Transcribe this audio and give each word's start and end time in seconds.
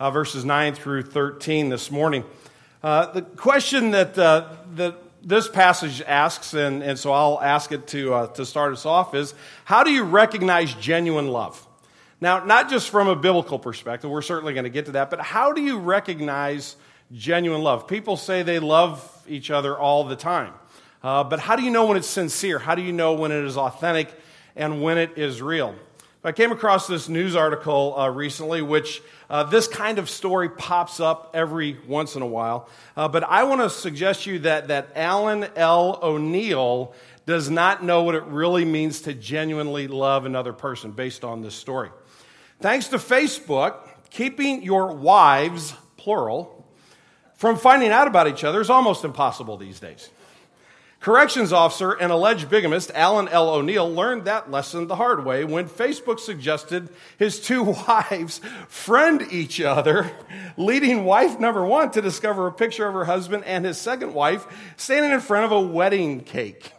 uh, 0.00 0.10
verses 0.10 0.44
9 0.44 0.74
through 0.74 1.02
13 1.02 1.68
this 1.68 1.90
morning. 1.90 2.24
Uh, 2.82 3.12
the 3.12 3.22
question 3.22 3.90
that, 3.90 4.18
uh, 4.18 4.48
that 4.74 4.96
this 5.22 5.46
passage 5.46 6.00
asks, 6.00 6.54
and, 6.54 6.82
and 6.82 6.98
so 6.98 7.12
I'll 7.12 7.38
ask 7.40 7.70
it 7.70 7.86
to, 7.88 8.14
uh, 8.14 8.26
to 8.28 8.46
start 8.46 8.72
us 8.72 8.86
off, 8.86 9.14
is 9.14 9.34
how 9.66 9.84
do 9.84 9.92
you 9.92 10.02
recognize 10.02 10.72
genuine 10.74 11.28
love? 11.28 11.64
Now, 12.22 12.42
not 12.44 12.70
just 12.70 12.88
from 12.88 13.08
a 13.08 13.16
biblical 13.16 13.58
perspective, 13.58 14.10
we're 14.10 14.22
certainly 14.22 14.54
going 14.54 14.64
to 14.64 14.70
get 14.70 14.86
to 14.86 14.92
that, 14.92 15.10
but 15.10 15.20
how 15.20 15.52
do 15.52 15.60
you 15.60 15.78
recognize 15.78 16.76
genuine 17.12 17.62
love? 17.62 17.86
People 17.86 18.16
say 18.16 18.42
they 18.42 18.58
love 18.58 19.22
each 19.28 19.50
other 19.50 19.78
all 19.78 20.04
the 20.04 20.16
time. 20.16 20.54
Uh, 21.02 21.24
but 21.24 21.40
how 21.40 21.56
do 21.56 21.62
you 21.62 21.70
know 21.70 21.86
when 21.86 21.98
it's 21.98 22.08
sincere? 22.08 22.58
How 22.58 22.74
do 22.74 22.82
you 22.82 22.92
know 22.92 23.12
when 23.14 23.32
it 23.32 23.44
is 23.44 23.58
authentic 23.58 24.08
and 24.56 24.82
when 24.82 24.96
it 24.96 25.18
is 25.18 25.42
real? 25.42 25.74
I 26.22 26.32
came 26.32 26.52
across 26.52 26.86
this 26.86 27.08
news 27.08 27.34
article 27.34 27.98
uh, 27.98 28.10
recently, 28.10 28.60
which 28.60 29.00
uh, 29.30 29.44
this 29.44 29.66
kind 29.66 29.98
of 29.98 30.10
story 30.10 30.50
pops 30.50 31.00
up 31.00 31.30
every 31.32 31.78
once 31.86 32.14
in 32.14 32.20
a 32.20 32.26
while. 32.26 32.68
Uh, 32.94 33.08
but 33.08 33.24
I 33.24 33.44
want 33.44 33.62
to 33.62 33.70
suggest 33.70 34.24
to 34.24 34.32
you 34.32 34.38
that, 34.40 34.68
that 34.68 34.88
Alan 34.94 35.46
L. 35.56 35.98
O'Neill 36.02 36.92
does 37.24 37.48
not 37.48 37.82
know 37.82 38.02
what 38.02 38.14
it 38.14 38.24
really 38.24 38.66
means 38.66 39.00
to 39.02 39.14
genuinely 39.14 39.88
love 39.88 40.26
another 40.26 40.52
person 40.52 40.90
based 40.90 41.24
on 41.24 41.40
this 41.40 41.54
story. 41.54 41.88
Thanks 42.60 42.88
to 42.88 42.98
Facebook, 42.98 43.88
keeping 44.10 44.62
your 44.62 44.92
wives, 44.92 45.72
plural, 45.96 46.68
from 47.36 47.56
finding 47.56 47.92
out 47.92 48.06
about 48.06 48.28
each 48.28 48.44
other 48.44 48.60
is 48.60 48.68
almost 48.68 49.06
impossible 49.06 49.56
these 49.56 49.80
days. 49.80 50.10
Corrections 51.00 51.50
officer 51.50 51.92
and 51.92 52.12
alleged 52.12 52.50
bigamist 52.50 52.90
Alan 52.94 53.26
L. 53.28 53.48
O'Neill 53.48 53.90
learned 53.90 54.26
that 54.26 54.50
lesson 54.50 54.86
the 54.86 54.96
hard 54.96 55.24
way 55.24 55.44
when 55.44 55.66
Facebook 55.66 56.20
suggested 56.20 56.90
his 57.16 57.40
two 57.40 57.62
wives 57.88 58.42
friend 58.68 59.26
each 59.30 59.62
other, 59.62 60.12
leading 60.58 61.06
wife 61.06 61.40
number 61.40 61.64
one 61.64 61.90
to 61.92 62.02
discover 62.02 62.46
a 62.46 62.52
picture 62.52 62.86
of 62.86 62.92
her 62.92 63.06
husband 63.06 63.44
and 63.44 63.64
his 63.64 63.78
second 63.78 64.12
wife 64.12 64.46
standing 64.76 65.10
in 65.10 65.20
front 65.20 65.46
of 65.46 65.52
a 65.52 65.60
wedding 65.60 66.20
cake. 66.20 66.74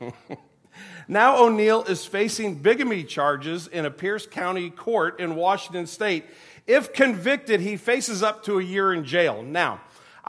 now 1.07 1.43
O'Neill 1.43 1.83
is 1.85 2.05
facing 2.05 2.53
bigamy 2.53 3.03
charges 3.03 3.65
in 3.65 3.85
a 3.85 3.91
Pierce 3.91 4.27
County 4.27 4.69
court 4.69 5.19
in 5.19 5.33
Washington 5.35 5.87
state. 5.87 6.25
If 6.67 6.93
convicted, 6.93 7.59
he 7.59 7.75
faces 7.75 8.21
up 8.21 8.43
to 8.43 8.59
a 8.59 8.63
year 8.63 8.93
in 8.93 9.03
jail. 9.03 9.41
Now, 9.41 9.81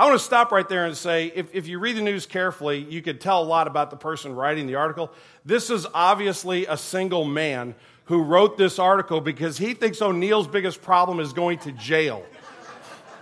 I 0.03 0.07
want 0.07 0.19
to 0.19 0.25
stop 0.25 0.51
right 0.51 0.69
there 0.69 0.85
and 0.85 0.97
say 0.97 1.31
if, 1.33 1.55
if 1.55 1.69
you 1.69 1.79
read 1.79 1.97
the 1.97 2.03
news 2.03 2.27
carefully, 2.27 2.81
you 2.91 3.03
could 3.03 3.21
tell 3.21 3.41
a 3.41 3.45
lot 3.45 3.69
about 3.69 3.91
the 3.91 3.97
person 3.97 4.35
writing 4.35 4.67
the 4.67 4.75
article. 4.75 5.13
This 5.45 5.71
is 5.71 5.87
obviously 5.95 6.67
a 6.67 6.77
single 6.77 7.25
man 7.25 7.77
who 8.07 8.21
wrote 8.25 8.59
this 8.59 8.81
article 8.81 9.21
because 9.21 9.59
he 9.59 9.75
thinks 9.75 10.03
O'Neill's 10.03 10.49
biggest 10.49 10.83
problem 10.83 11.21
is 11.21 11.33
going 11.33 11.61
to 11.61 11.71
jail. 11.71 12.27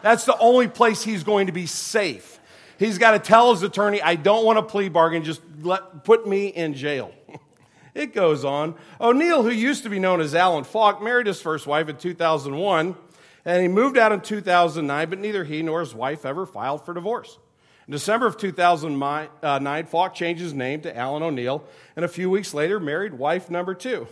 That's 0.01 0.25
the 0.25 0.39
only 0.39 0.69
place 0.69 1.03
he's 1.03 1.23
going 1.23 1.49
to 1.49 1.53
be 1.53 1.67
safe. 1.67 2.41
He's 2.79 2.97
got 2.97 3.11
to 3.11 3.19
tell 3.19 3.51
his 3.51 3.63
attorney, 3.63 4.01
I 4.01 4.15
don't 4.15 4.47
want 4.47 4.59
a 4.59 4.63
plea 4.63 4.89
bargain, 4.89 5.23
just 5.23 5.43
let, 5.61 6.05
put 6.05 6.27
me 6.27 6.47
in 6.47 6.73
jail. 6.73 7.13
it 7.95 8.15
goes 8.15 8.43
on. 8.43 8.75
O'Neill, 8.99 9.43
who 9.43 9.51
used 9.51 9.83
to 9.83 9.91
be 9.91 9.99
known 9.99 10.23
as 10.23 10.35
Alan 10.35 10.65
Falk, 10.65 11.03
married 11.03 11.27
his 11.27 11.43
first 11.43 11.67
wife 11.67 11.91
in 11.91 11.99
2001 11.99 12.97
and 13.45 13.63
he 13.63 13.69
moved 13.69 13.97
out 13.97 14.13
in 14.13 14.21
2009, 14.21 15.11
but 15.11 15.19
neither 15.19 15.45
he 15.45 15.63
nor 15.63 15.81
his 15.81 15.95
wife 15.95 16.25
ever 16.25 16.47
filed 16.47 16.85
for 16.85 16.95
divorce. 16.95 17.39
In 17.87 17.93
December 17.93 18.27
of 18.27 18.37
2009, 18.37 19.87
Falk 19.87 20.15
changed 20.15 20.41
his 20.41 20.55
name 20.55 20.81
to 20.83 20.97
Alan 20.97 21.23
O'Neill, 21.23 21.65
and 21.97 22.05
a 22.05 22.09
few 22.09 22.31
weeks 22.31 22.55
later 22.55 22.79
married 22.79 23.15
wife 23.15 23.51
number 23.51 23.75
two. 23.75 24.07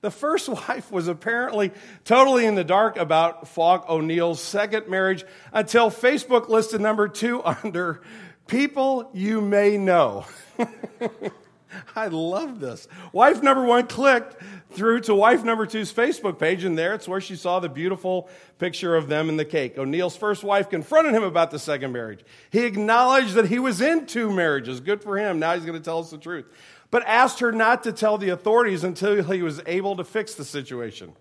The 0.00 0.10
first 0.10 0.48
wife 0.68 0.90
was 0.90 1.08
apparently 1.08 1.72
totally 2.04 2.44
in 2.44 2.56
the 2.56 2.64
dark 2.64 2.96
about 2.96 3.48
Falk 3.48 3.88
O'Neill's 3.88 4.40
second 4.40 4.88
marriage 4.88 5.24
until 5.52 5.90
Facebook 5.90 6.48
listed 6.48 6.80
number 6.80 7.08
two 7.08 7.42
under 7.62 8.02
people 8.46 9.10
you 9.14 9.40
may 9.40 9.78
know. 9.78 10.26
I 11.96 12.08
love 12.08 12.60
this. 12.60 12.88
Wife 13.12 13.42
number 13.42 13.64
one 13.64 13.86
clicked 13.86 14.36
through 14.72 15.00
to 15.00 15.14
wife 15.14 15.44
number 15.44 15.66
two's 15.66 15.92
Facebook 15.92 16.38
page, 16.38 16.64
and 16.64 16.76
there 16.76 16.94
it's 16.94 17.08
where 17.08 17.20
she 17.20 17.36
saw 17.36 17.60
the 17.60 17.68
beautiful 17.68 18.28
picture 18.58 18.96
of 18.96 19.08
them 19.08 19.28
in 19.28 19.36
the 19.36 19.44
cake. 19.44 19.78
O'Neill's 19.78 20.16
first 20.16 20.42
wife 20.42 20.70
confronted 20.70 21.14
him 21.14 21.22
about 21.22 21.50
the 21.50 21.58
second 21.58 21.92
marriage. 21.92 22.24
He 22.50 22.64
acknowledged 22.64 23.34
that 23.34 23.48
he 23.48 23.58
was 23.58 23.80
in 23.80 24.06
two 24.06 24.30
marriages. 24.32 24.80
Good 24.80 25.02
for 25.02 25.18
him. 25.18 25.38
Now 25.38 25.54
he's 25.54 25.64
going 25.64 25.78
to 25.78 25.84
tell 25.84 25.98
us 25.98 26.10
the 26.10 26.18
truth. 26.18 26.46
But 26.90 27.04
asked 27.06 27.40
her 27.40 27.50
not 27.50 27.82
to 27.84 27.92
tell 27.92 28.18
the 28.18 28.28
authorities 28.28 28.84
until 28.84 29.22
he 29.22 29.42
was 29.42 29.60
able 29.66 29.96
to 29.96 30.04
fix 30.04 30.34
the 30.34 30.44
situation. 30.44 31.14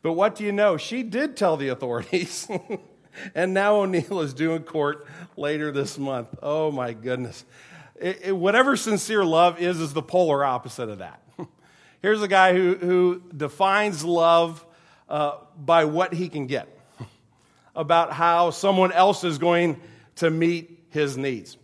But 0.00 0.12
what 0.12 0.36
do 0.36 0.44
you 0.44 0.52
know? 0.52 0.76
She 0.76 1.02
did 1.02 1.36
tell 1.36 1.56
the 1.56 1.68
authorities. 1.68 2.48
and 3.34 3.52
now 3.52 3.76
O'Neill 3.76 4.20
is 4.20 4.32
due 4.32 4.52
in 4.52 4.62
court 4.62 5.06
later 5.36 5.70
this 5.70 5.98
month. 5.98 6.28
Oh 6.42 6.70
my 6.70 6.92
goodness. 6.92 7.44
It, 8.00 8.20
it, 8.24 8.36
whatever 8.36 8.76
sincere 8.76 9.24
love 9.24 9.60
is, 9.60 9.80
is 9.80 9.92
the 9.92 10.02
polar 10.02 10.44
opposite 10.44 10.88
of 10.88 10.98
that. 10.98 11.20
Here's 12.02 12.22
a 12.22 12.28
guy 12.28 12.54
who, 12.54 12.74
who 12.74 13.22
defines 13.36 14.04
love 14.04 14.64
uh, 15.08 15.38
by 15.56 15.84
what 15.84 16.12
he 16.12 16.28
can 16.28 16.46
get, 16.46 16.68
about 17.74 18.12
how 18.12 18.50
someone 18.50 18.92
else 18.92 19.24
is 19.24 19.38
going 19.38 19.80
to 20.16 20.30
meet 20.30 20.86
his 20.90 21.16
needs. 21.16 21.56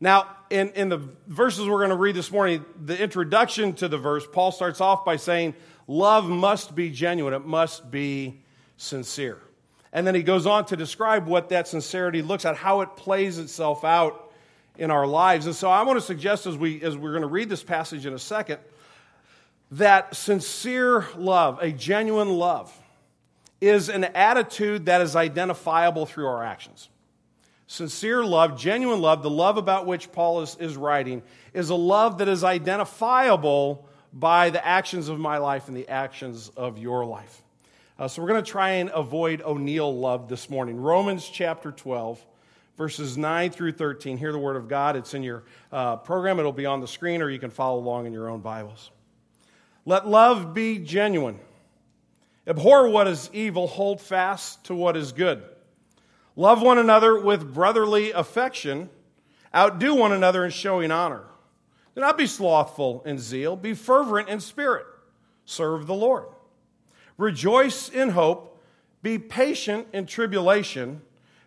Now, 0.00 0.28
in, 0.50 0.70
in 0.70 0.88
the 0.88 1.08
verses 1.26 1.66
we're 1.66 1.78
going 1.78 1.90
to 1.90 1.96
read 1.96 2.14
this 2.14 2.30
morning, 2.30 2.64
the 2.84 3.00
introduction 3.00 3.72
to 3.74 3.88
the 3.88 3.98
verse, 3.98 4.26
Paul 4.30 4.52
starts 4.52 4.80
off 4.80 5.04
by 5.04 5.16
saying, 5.16 5.54
Love 5.88 6.28
must 6.28 6.74
be 6.74 6.90
genuine, 6.90 7.32
it 7.32 7.46
must 7.46 7.90
be 7.90 8.42
sincere. 8.76 9.40
And 9.92 10.06
then 10.06 10.14
he 10.14 10.22
goes 10.22 10.46
on 10.46 10.66
to 10.66 10.76
describe 10.76 11.26
what 11.26 11.50
that 11.50 11.68
sincerity 11.68 12.22
looks 12.22 12.44
at, 12.44 12.56
how 12.56 12.80
it 12.80 12.96
plays 12.96 13.38
itself 13.38 13.84
out 13.84 14.25
in 14.78 14.90
our 14.90 15.06
lives. 15.06 15.46
And 15.46 15.54
so 15.54 15.70
I 15.70 15.82
want 15.82 15.98
to 15.98 16.04
suggest 16.04 16.46
as, 16.46 16.56
we, 16.56 16.82
as 16.82 16.96
we're 16.96 17.12
going 17.12 17.22
to 17.22 17.28
read 17.28 17.48
this 17.48 17.62
passage 17.62 18.06
in 18.06 18.12
a 18.12 18.18
second, 18.18 18.58
that 19.72 20.14
sincere 20.14 21.06
love, 21.16 21.58
a 21.60 21.72
genuine 21.72 22.30
love, 22.30 22.72
is 23.60 23.88
an 23.88 24.04
attitude 24.04 24.86
that 24.86 25.00
is 25.00 25.16
identifiable 25.16 26.06
through 26.06 26.26
our 26.26 26.44
actions. 26.44 26.88
Sincere 27.66 28.24
love, 28.24 28.58
genuine 28.58 29.00
love, 29.00 29.22
the 29.22 29.30
love 29.30 29.56
about 29.56 29.86
which 29.86 30.12
Paul 30.12 30.42
is, 30.42 30.56
is 30.60 30.76
writing, 30.76 31.22
is 31.52 31.70
a 31.70 31.74
love 31.74 32.18
that 32.18 32.28
is 32.28 32.44
identifiable 32.44 33.88
by 34.12 34.50
the 34.50 34.64
actions 34.64 35.08
of 35.08 35.18
my 35.18 35.38
life 35.38 35.66
and 35.68 35.76
the 35.76 35.88
actions 35.88 36.50
of 36.56 36.78
your 36.78 37.04
life. 37.04 37.42
Uh, 37.98 38.06
so 38.06 38.22
we're 38.22 38.28
going 38.28 38.44
to 38.44 38.50
try 38.50 38.70
and 38.72 38.90
avoid 38.90 39.42
O'Neill 39.42 39.98
love 39.98 40.28
this 40.28 40.48
morning. 40.48 40.76
Romans 40.76 41.28
chapter 41.28 41.72
12, 41.72 42.24
verses 42.76 43.16
9 43.16 43.50
through 43.50 43.72
13. 43.72 44.18
Hear 44.18 44.32
the 44.32 44.38
word 44.38 44.56
of 44.56 44.68
God. 44.68 44.96
It's 44.96 45.14
in 45.14 45.22
your 45.22 45.44
uh, 45.72 45.96
program, 45.96 46.38
it'll 46.38 46.52
be 46.52 46.66
on 46.66 46.80
the 46.80 46.88
screen, 46.88 47.22
or 47.22 47.30
you 47.30 47.38
can 47.38 47.50
follow 47.50 47.78
along 47.78 48.06
in 48.06 48.12
your 48.12 48.28
own 48.28 48.40
Bibles. 48.40 48.90
Let 49.84 50.06
love 50.06 50.52
be 50.52 50.78
genuine. 50.78 51.38
Abhor 52.46 52.88
what 52.88 53.08
is 53.08 53.30
evil, 53.32 53.66
hold 53.66 54.00
fast 54.00 54.64
to 54.64 54.74
what 54.74 54.96
is 54.96 55.12
good. 55.12 55.42
Love 56.36 56.62
one 56.62 56.78
another 56.78 57.18
with 57.18 57.54
brotherly 57.54 58.12
affection. 58.12 58.90
Outdo 59.54 59.94
one 59.94 60.12
another 60.12 60.44
in 60.44 60.50
showing 60.50 60.90
honor. 60.90 61.22
Do 61.94 62.02
not 62.02 62.18
be 62.18 62.26
slothful 62.26 63.02
in 63.06 63.18
zeal, 63.18 63.56
be 63.56 63.72
fervent 63.72 64.28
in 64.28 64.40
spirit. 64.40 64.86
Serve 65.46 65.86
the 65.86 65.94
Lord. 65.94 66.26
Rejoice 67.16 67.88
in 67.88 68.10
hope, 68.10 68.62
be 69.02 69.18
patient 69.18 69.86
in 69.92 70.04
tribulation, 70.04 71.00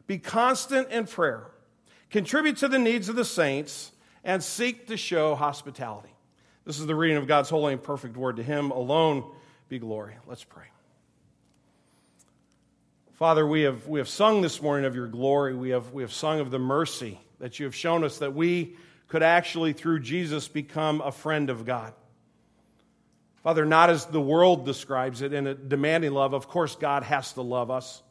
be 0.09 0.17
constant 0.17 0.89
in 0.89 1.05
prayer. 1.05 1.45
Contribute 2.09 2.57
to 2.57 2.67
the 2.67 2.79
needs 2.79 3.09
of 3.09 3.15
the 3.15 3.23
saints 3.23 3.91
and 4.23 4.43
seek 4.43 4.87
to 4.87 4.97
show 4.97 5.35
hospitality. 5.35 6.09
This 6.65 6.79
is 6.79 6.87
the 6.87 6.95
reading 6.95 7.17
of 7.17 7.27
God's 7.27 7.51
holy 7.51 7.73
and 7.73 7.83
perfect 7.83 8.17
word. 8.17 8.37
To 8.37 8.43
him 8.43 8.71
alone 8.71 9.23
be 9.69 9.77
glory. 9.77 10.15
Let's 10.25 10.43
pray. 10.43 10.63
Father, 13.11 13.45
we 13.45 13.61
have, 13.61 13.85
we 13.87 13.99
have 13.99 14.09
sung 14.09 14.41
this 14.41 14.63
morning 14.63 14.87
of 14.87 14.95
your 14.95 15.05
glory. 15.05 15.53
We 15.53 15.69
have, 15.69 15.93
we 15.93 16.01
have 16.01 16.11
sung 16.11 16.39
of 16.39 16.49
the 16.49 16.57
mercy 16.57 17.19
that 17.37 17.59
you 17.59 17.65
have 17.65 17.75
shown 17.75 18.03
us 18.03 18.17
that 18.17 18.33
we 18.33 18.77
could 19.09 19.21
actually, 19.21 19.73
through 19.73 19.99
Jesus, 19.99 20.47
become 20.47 21.01
a 21.01 21.11
friend 21.11 21.51
of 21.51 21.67
God. 21.67 21.93
Father, 23.43 23.63
not 23.63 23.91
as 23.91 24.05
the 24.07 24.19
world 24.19 24.65
describes 24.65 25.21
it 25.21 25.33
in 25.33 25.45
a 25.45 25.53
demanding 25.53 26.13
love. 26.13 26.33
Of 26.33 26.47
course, 26.47 26.75
God 26.75 27.03
has 27.03 27.33
to 27.33 27.43
love 27.43 27.69
us. 27.69 28.01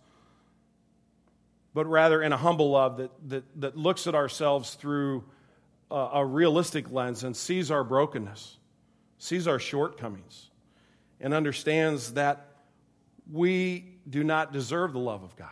But 1.74 1.86
rather 1.86 2.22
in 2.22 2.32
a 2.32 2.36
humble 2.36 2.70
love 2.70 2.96
that, 2.96 3.10
that, 3.28 3.60
that 3.60 3.76
looks 3.76 4.06
at 4.06 4.14
ourselves 4.14 4.74
through 4.74 5.24
a, 5.90 5.94
a 6.14 6.26
realistic 6.26 6.90
lens 6.90 7.24
and 7.24 7.36
sees 7.36 7.70
our 7.70 7.84
brokenness, 7.84 8.56
sees 9.18 9.46
our 9.46 9.58
shortcomings, 9.58 10.50
and 11.20 11.34
understands 11.34 12.14
that 12.14 12.46
we 13.30 13.84
do 14.08 14.24
not 14.24 14.52
deserve 14.52 14.92
the 14.92 14.98
love 14.98 15.22
of 15.22 15.36
God. 15.36 15.48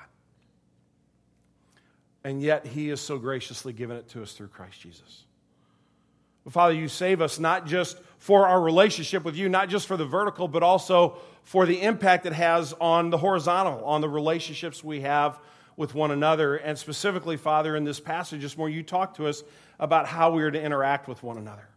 And 2.24 2.42
yet, 2.42 2.66
He 2.66 2.88
has 2.88 3.00
so 3.00 3.18
graciously 3.18 3.72
given 3.72 3.96
it 3.96 4.08
to 4.10 4.22
us 4.22 4.32
through 4.32 4.48
Christ 4.48 4.80
Jesus. 4.80 5.24
But 6.42 6.52
Father, 6.52 6.74
you 6.74 6.88
save 6.88 7.20
us 7.20 7.38
not 7.38 7.66
just 7.66 7.98
for 8.18 8.46
our 8.46 8.60
relationship 8.60 9.24
with 9.24 9.36
you, 9.36 9.48
not 9.48 9.68
just 9.68 9.86
for 9.86 9.96
the 9.96 10.04
vertical, 10.04 10.48
but 10.48 10.62
also 10.62 11.18
for 11.42 11.66
the 11.66 11.82
impact 11.82 12.26
it 12.26 12.32
has 12.32 12.72
on 12.80 13.10
the 13.10 13.18
horizontal, 13.18 13.84
on 13.84 14.00
the 14.00 14.08
relationships 14.08 14.82
we 14.82 15.00
have 15.02 15.38
with 15.76 15.94
one 15.94 16.10
another. 16.10 16.56
And 16.56 16.78
specifically, 16.78 17.36
Father, 17.36 17.76
in 17.76 17.84
this 17.84 18.00
passage 18.00 18.42
this 18.42 18.56
morning, 18.56 18.76
you 18.76 18.82
talk 18.82 19.16
to 19.16 19.26
us 19.26 19.42
about 19.78 20.06
how 20.06 20.30
we 20.30 20.42
are 20.42 20.50
to 20.50 20.60
interact 20.60 21.08
with 21.08 21.22
one 21.22 21.36
another. 21.36 21.68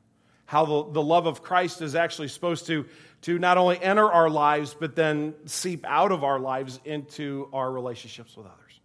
How 0.46 0.66
the, 0.66 0.92
the 0.92 1.02
love 1.02 1.28
of 1.28 1.44
Christ 1.44 1.82
is 1.82 1.96
actually 1.96 2.30
supposed 2.30 2.66
to, 2.68 2.86
to 3.24 3.38
not 3.38 3.58
only 3.58 3.82
enter 3.82 4.10
our 4.10 4.30
lives, 4.30 4.76
but 4.78 4.96
then 4.96 5.36
seep 5.46 5.86
out 5.86 6.12
of 6.12 6.24
our 6.24 6.40
lives 6.40 6.80
into 6.86 7.50
our 7.54 7.72
relationships 7.72 8.36
with 8.36 8.48
others. 8.48 8.80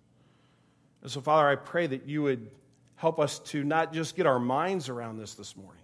And 1.03 1.11
so, 1.11 1.21
Father, 1.21 1.49
I 1.49 1.57
pray 1.57 1.87
that 1.87 2.07
you 2.07 2.23
would 2.23 2.51
help 2.97 3.19
us 3.19 3.39
to 3.39 3.63
not 3.63 3.93
just 3.93 4.17
get 4.17 4.27
our 4.27 4.39
minds 4.39 4.89
around 4.89 5.19
this 5.19 5.35
this 5.35 5.57
morning, 5.57 5.83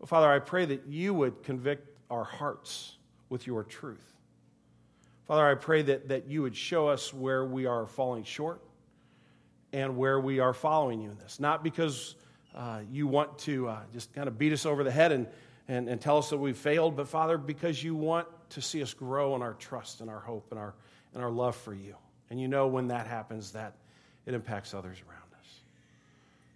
but 0.00 0.08
Father, 0.08 0.30
I 0.30 0.38
pray 0.38 0.64
that 0.64 0.86
you 0.86 1.12
would 1.14 1.42
convict 1.42 1.98
our 2.10 2.24
hearts 2.24 2.96
with 3.28 3.46
your 3.46 3.62
truth. 3.62 4.19
Father, 5.30 5.46
I 5.46 5.54
pray 5.54 5.82
that, 5.82 6.08
that 6.08 6.26
you 6.26 6.42
would 6.42 6.56
show 6.56 6.88
us 6.88 7.14
where 7.14 7.44
we 7.44 7.64
are 7.64 7.86
falling 7.86 8.24
short 8.24 8.60
and 9.72 9.96
where 9.96 10.18
we 10.18 10.40
are 10.40 10.52
following 10.52 11.00
you 11.00 11.12
in 11.12 11.18
this. 11.18 11.38
Not 11.38 11.62
because 11.62 12.16
uh, 12.52 12.80
you 12.90 13.06
want 13.06 13.38
to 13.38 13.68
uh, 13.68 13.78
just 13.92 14.12
kind 14.12 14.26
of 14.26 14.38
beat 14.38 14.52
us 14.52 14.66
over 14.66 14.82
the 14.82 14.90
head 14.90 15.12
and, 15.12 15.28
and, 15.68 15.88
and 15.88 16.00
tell 16.00 16.18
us 16.18 16.30
that 16.30 16.38
we've 16.38 16.58
failed, 16.58 16.96
but 16.96 17.06
Father, 17.06 17.38
because 17.38 17.80
you 17.80 17.94
want 17.94 18.26
to 18.48 18.60
see 18.60 18.82
us 18.82 18.92
grow 18.92 19.36
in 19.36 19.40
our 19.40 19.54
trust 19.54 20.00
and 20.00 20.10
our 20.10 20.18
hope 20.18 20.48
and 20.50 20.58
our, 20.58 20.74
and 21.14 21.22
our 21.22 21.30
love 21.30 21.54
for 21.54 21.74
you. 21.74 21.94
And 22.30 22.40
you 22.40 22.48
know 22.48 22.66
when 22.66 22.88
that 22.88 23.06
happens 23.06 23.52
that 23.52 23.76
it 24.26 24.34
impacts 24.34 24.74
others 24.74 24.98
around 25.08 25.32
us. 25.40 25.60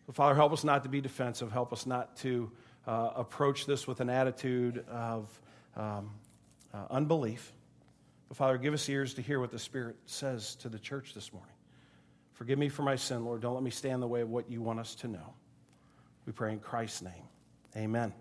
So, 0.06 0.12
Father, 0.14 0.34
help 0.34 0.52
us 0.52 0.64
not 0.64 0.82
to 0.82 0.88
be 0.88 1.00
defensive. 1.00 1.52
Help 1.52 1.72
us 1.72 1.86
not 1.86 2.16
to 2.16 2.50
uh, 2.88 3.10
approach 3.14 3.66
this 3.66 3.86
with 3.86 4.00
an 4.00 4.10
attitude 4.10 4.84
of 4.90 5.28
um, 5.76 6.10
uh, 6.74 6.86
unbelief. 6.90 7.52
Father, 8.34 8.58
give 8.58 8.74
us 8.74 8.88
ears 8.88 9.14
to 9.14 9.22
hear 9.22 9.38
what 9.38 9.52
the 9.52 9.58
Spirit 9.58 9.96
says 10.06 10.56
to 10.56 10.68
the 10.68 10.78
church 10.78 11.14
this 11.14 11.32
morning. 11.32 11.54
Forgive 12.32 12.58
me 12.58 12.68
for 12.68 12.82
my 12.82 12.96
sin, 12.96 13.24
Lord. 13.24 13.40
Don't 13.40 13.54
let 13.54 13.62
me 13.62 13.70
stand 13.70 13.94
in 13.94 14.00
the 14.00 14.08
way 14.08 14.22
of 14.22 14.28
what 14.28 14.50
you 14.50 14.60
want 14.60 14.80
us 14.80 14.96
to 14.96 15.08
know. 15.08 15.34
We 16.26 16.32
pray 16.32 16.52
in 16.52 16.58
Christ's 16.58 17.02
name. 17.02 17.12
Amen. 17.76 18.12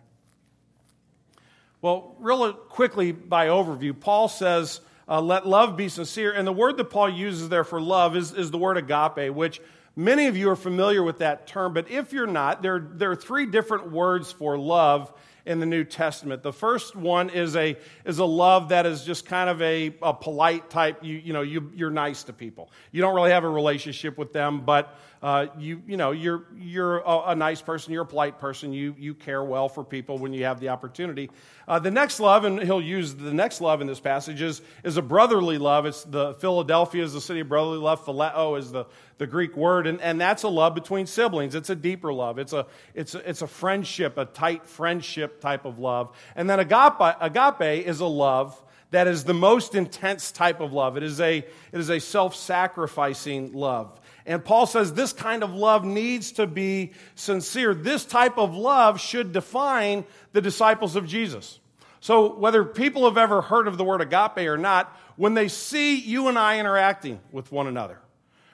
Well, 1.82 2.16
real 2.20 2.54
quickly 2.54 3.12
by 3.12 3.48
overview, 3.48 4.00
Paul 4.00 4.28
says, 4.28 4.82
uh, 5.08 5.20
let 5.20 5.48
love 5.48 5.76
be 5.76 5.90
sincere. 5.90 6.32
And 6.32 6.48
the 6.48 6.54
word 6.54 6.78
that 6.78 6.86
Paul 6.86 7.10
uses 7.10 7.50
there 7.50 7.64
for 7.64 7.82
love 7.82 8.16
is, 8.16 8.34
is 8.34 8.52
the 8.52 8.58
word 8.60 8.78
agape, 8.78 9.34
which 9.34 9.62
many 9.96 10.28
of 10.28 10.38
you 10.38 10.50
are 10.52 10.56
familiar 10.56 11.02
with 11.02 11.18
that 11.20 11.48
term. 11.48 11.74
But 11.74 11.90
if 11.90 12.14
you're 12.14 12.28
not, 12.28 12.62
there, 12.62 12.80
there 12.80 13.10
are 13.10 13.16
three 13.16 13.48
different 13.48 13.92
words 13.92 14.32
for 14.32 14.58
love 14.60 15.12
in 15.46 15.60
the 15.60 15.66
New 15.66 15.84
Testament. 15.84 16.42
The 16.42 16.54
first 16.54 16.96
one 16.96 17.30
is 17.30 17.56
a, 17.56 17.78
is 18.06 18.20
a 18.20 18.26
love 18.26 18.70
that 18.70 18.86
is 18.86 19.04
just 19.04 19.26
kind 19.26 19.50
of 19.50 19.62
a, 19.62 19.94
a 20.02 20.14
polite 20.14 20.70
type, 20.70 21.04
you, 21.04 21.16
you 21.16 21.34
know, 21.34 21.42
you, 21.42 21.72
you're 21.76 21.90
nice 21.90 22.24
to 22.24 22.34
people. 22.34 22.72
You 22.92 23.02
don't 23.02 23.14
really 23.14 23.32
have 23.32 23.44
a 23.44 23.50
relationship 23.50 24.18
with 24.18 24.32
them, 24.32 24.62
but 24.62 24.98
uh, 25.22 25.48
you, 25.58 25.82
you 25.88 25.96
know, 25.96 26.12
you're, 26.12 26.46
you're 26.58 26.98
a, 27.00 27.30
a, 27.30 27.36
nice 27.36 27.62
person, 27.62 27.94
you're 27.94 28.04
a 28.04 28.06
polite 28.06 28.40
person, 28.40 28.74
you, 28.74 28.94
you 29.00 29.14
care 29.14 29.44
well 29.44 29.70
for 29.70 29.84
people 29.84 30.18
when 30.18 30.34
you 30.34 30.44
have 30.44 30.60
the 30.60 30.68
opportunity. 30.68 31.30
Uh, 31.66 31.80
the 31.80 31.92
next 31.92 32.20
love, 32.20 32.44
and 32.44 32.62
he'll 32.62 32.82
use 32.82 33.14
the 33.16 33.34
next 33.34 33.62
love 33.62 33.80
in 33.80 33.88
this 33.88 34.02
passage, 34.02 34.42
is, 34.42 34.62
is 34.84 34.98
a 34.98 35.02
brotherly 35.02 35.58
love. 35.58 35.86
It's 35.86 36.04
the 36.04 36.34
Philadelphia 36.36 37.04
is 37.04 37.14
the 37.14 37.22
city 37.22 37.40
of 37.40 37.48
brotherly 37.48 37.78
love. 37.78 38.06
Phileo 38.06 38.60
is 38.60 38.72
the, 38.74 38.86
the 39.18 39.28
Greek 39.28 39.56
word, 39.56 39.88
and, 39.88 40.02
and 40.02 40.20
that's 40.20 40.44
a 40.44 40.48
love 40.48 40.76
between 40.76 41.06
siblings. 41.06 41.56
It's 41.56 41.70
a 41.70 41.76
deeper 41.76 42.12
love. 42.12 42.40
It's 42.40 42.54
a, 42.54 42.66
it's 42.94 43.16
a, 43.16 43.30
it's 43.30 43.42
a 43.42 43.48
friendship, 43.48 44.18
a 44.18 44.26
tight 44.26 44.66
friendship 44.68 45.40
type 45.40 45.66
of 45.66 45.80
love. 45.80 46.16
And 46.36 46.50
then 46.50 46.60
agape, 46.60 47.16
agape 47.22 47.88
is 47.88 48.00
a 48.00 48.06
love 48.06 48.62
that 48.94 49.08
is 49.08 49.24
the 49.24 49.34
most 49.34 49.74
intense 49.74 50.32
type 50.32 50.60
of 50.60 50.72
love. 50.72 50.98
It 50.98 51.04
is 51.04 51.20
a, 51.20 51.38
it 51.38 51.48
is 51.80 51.90
a 51.90 52.00
self 52.00 52.36
sacrificing 52.36 53.54
love. 53.54 54.00
And 54.26 54.46
Paul 54.46 54.68
says 54.68 54.94
this 54.94 55.14
kind 55.14 55.44
of 55.44 55.54
love 55.54 55.84
needs 55.84 56.34
to 56.34 56.46
be 56.46 56.92
sincere. 57.16 57.74
This 57.74 58.06
type 58.06 58.38
of 58.38 58.56
love 58.56 59.02
should 59.02 59.34
define 59.34 60.06
the 60.32 60.42
disciples 60.42 60.96
of 60.96 61.08
Jesus. 61.08 61.60
So, 62.02 62.36
whether 62.36 62.64
people 62.64 63.06
have 63.06 63.18
ever 63.18 63.42
heard 63.42 63.68
of 63.68 63.78
the 63.78 63.84
word 63.84 64.02
agape 64.02 64.46
or 64.46 64.58
not, 64.58 64.96
when 65.16 65.34
they 65.34 65.48
see 65.48 65.96
you 65.96 66.28
and 66.28 66.38
I 66.38 66.60
interacting 66.60 67.20
with 67.32 67.52
one 67.52 67.66
another, 67.66 67.98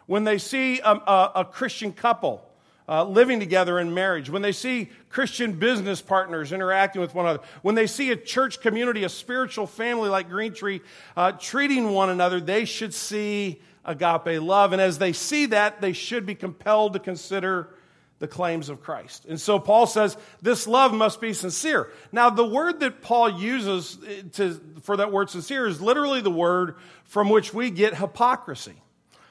when 0.10 0.24
they 0.24 0.40
see 0.40 0.80
a, 0.80 0.90
a, 0.90 1.32
a 1.36 1.46
Christian 1.46 1.94
couple 1.94 2.44
uh, 2.88 3.04
living 3.04 3.40
together 3.40 3.78
in 3.78 3.94
marriage, 3.94 4.28
when 4.28 4.42
they 4.42 4.52
see 4.52 4.90
Christian 5.10 5.60
business 5.60 6.02
partners 6.02 6.52
interacting 6.52 7.00
with 7.00 7.14
one 7.14 7.28
another, 7.28 7.44
when 7.62 7.76
they 7.76 7.86
see 7.86 8.10
a 8.10 8.16
church 8.16 8.60
community, 8.60 9.04
a 9.04 9.10
spiritual 9.10 9.68
family 9.68 10.10
like 10.10 10.28
Green 10.28 10.52
Tree 10.52 10.82
uh, 11.16 11.34
treating 11.34 11.92
one 11.92 12.10
another, 12.10 12.40
they 12.40 12.66
should 12.66 12.92
see 12.92 13.62
agape 13.86 14.42
love. 14.42 14.74
And 14.74 14.82
as 14.82 14.98
they 14.98 15.14
see 15.14 15.46
that, 15.46 15.80
they 15.80 15.94
should 15.94 16.26
be 16.26 16.34
compelled 16.34 16.94
to 16.94 17.00
consider 17.00 17.70
the 18.18 18.28
claims 18.28 18.70
of 18.70 18.82
Christ. 18.82 19.26
And 19.26 19.40
so 19.40 19.60
Paul 19.60 19.86
says 19.86 20.18
this 20.42 20.66
love 20.66 20.92
must 20.92 21.22
be 21.22 21.34
sincere. 21.34 21.92
Now, 22.12 22.32
the 22.32 22.48
word 22.48 22.80
that 22.80 23.04
Paul 23.04 23.40
uses 23.40 24.00
to, 24.34 24.60
for 24.82 24.98
that 24.98 25.12
word 25.12 25.30
sincere 25.30 25.68
is 25.68 25.80
literally 25.80 26.22
the 26.22 26.32
word 26.32 26.78
from 27.04 27.30
which 27.30 27.54
we 27.54 27.70
get 27.70 27.96
hypocrisy. 27.96 28.82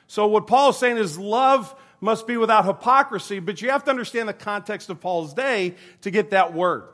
So, 0.08 0.26
what 0.26 0.46
Paul 0.46 0.70
is 0.70 0.78
saying 0.78 0.96
is 0.96 1.18
love 1.18 1.74
must 2.00 2.26
be 2.26 2.36
without 2.36 2.64
hypocrisy, 2.64 3.38
but 3.38 3.60
you 3.60 3.70
have 3.70 3.84
to 3.84 3.90
understand 3.90 4.28
the 4.28 4.34
context 4.34 4.88
of 4.90 5.00
Paul's 5.00 5.34
day 5.34 5.74
to 6.00 6.10
get 6.10 6.30
that 6.30 6.54
word. 6.54 6.84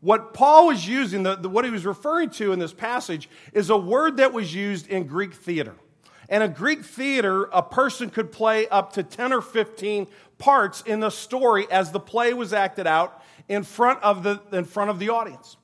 What 0.00 0.32
Paul 0.32 0.68
was 0.68 0.86
using, 0.86 1.24
the, 1.24 1.36
the, 1.36 1.48
what 1.48 1.64
he 1.64 1.70
was 1.70 1.84
referring 1.84 2.30
to 2.30 2.52
in 2.52 2.58
this 2.58 2.72
passage, 2.72 3.28
is 3.52 3.68
a 3.68 3.76
word 3.76 4.16
that 4.16 4.32
was 4.32 4.54
used 4.54 4.86
in 4.88 5.06
Greek 5.06 5.34
theater. 5.34 5.74
And 6.28 6.42
a 6.44 6.48
Greek 6.48 6.84
theater, 6.84 7.44
a 7.52 7.62
person 7.62 8.08
could 8.08 8.30
play 8.30 8.68
up 8.68 8.92
to 8.94 9.02
10 9.02 9.32
or 9.32 9.40
15 9.40 10.06
parts 10.38 10.80
in 10.82 11.00
the 11.00 11.10
story 11.10 11.70
as 11.70 11.90
the 11.90 12.00
play 12.00 12.32
was 12.32 12.52
acted 12.52 12.86
out 12.86 13.22
in 13.48 13.64
front 13.64 14.00
of 14.02 14.22
the, 14.22 14.40
in 14.52 14.64
front 14.64 14.90
of 14.90 15.00
the 15.00 15.10
audience. 15.10 15.56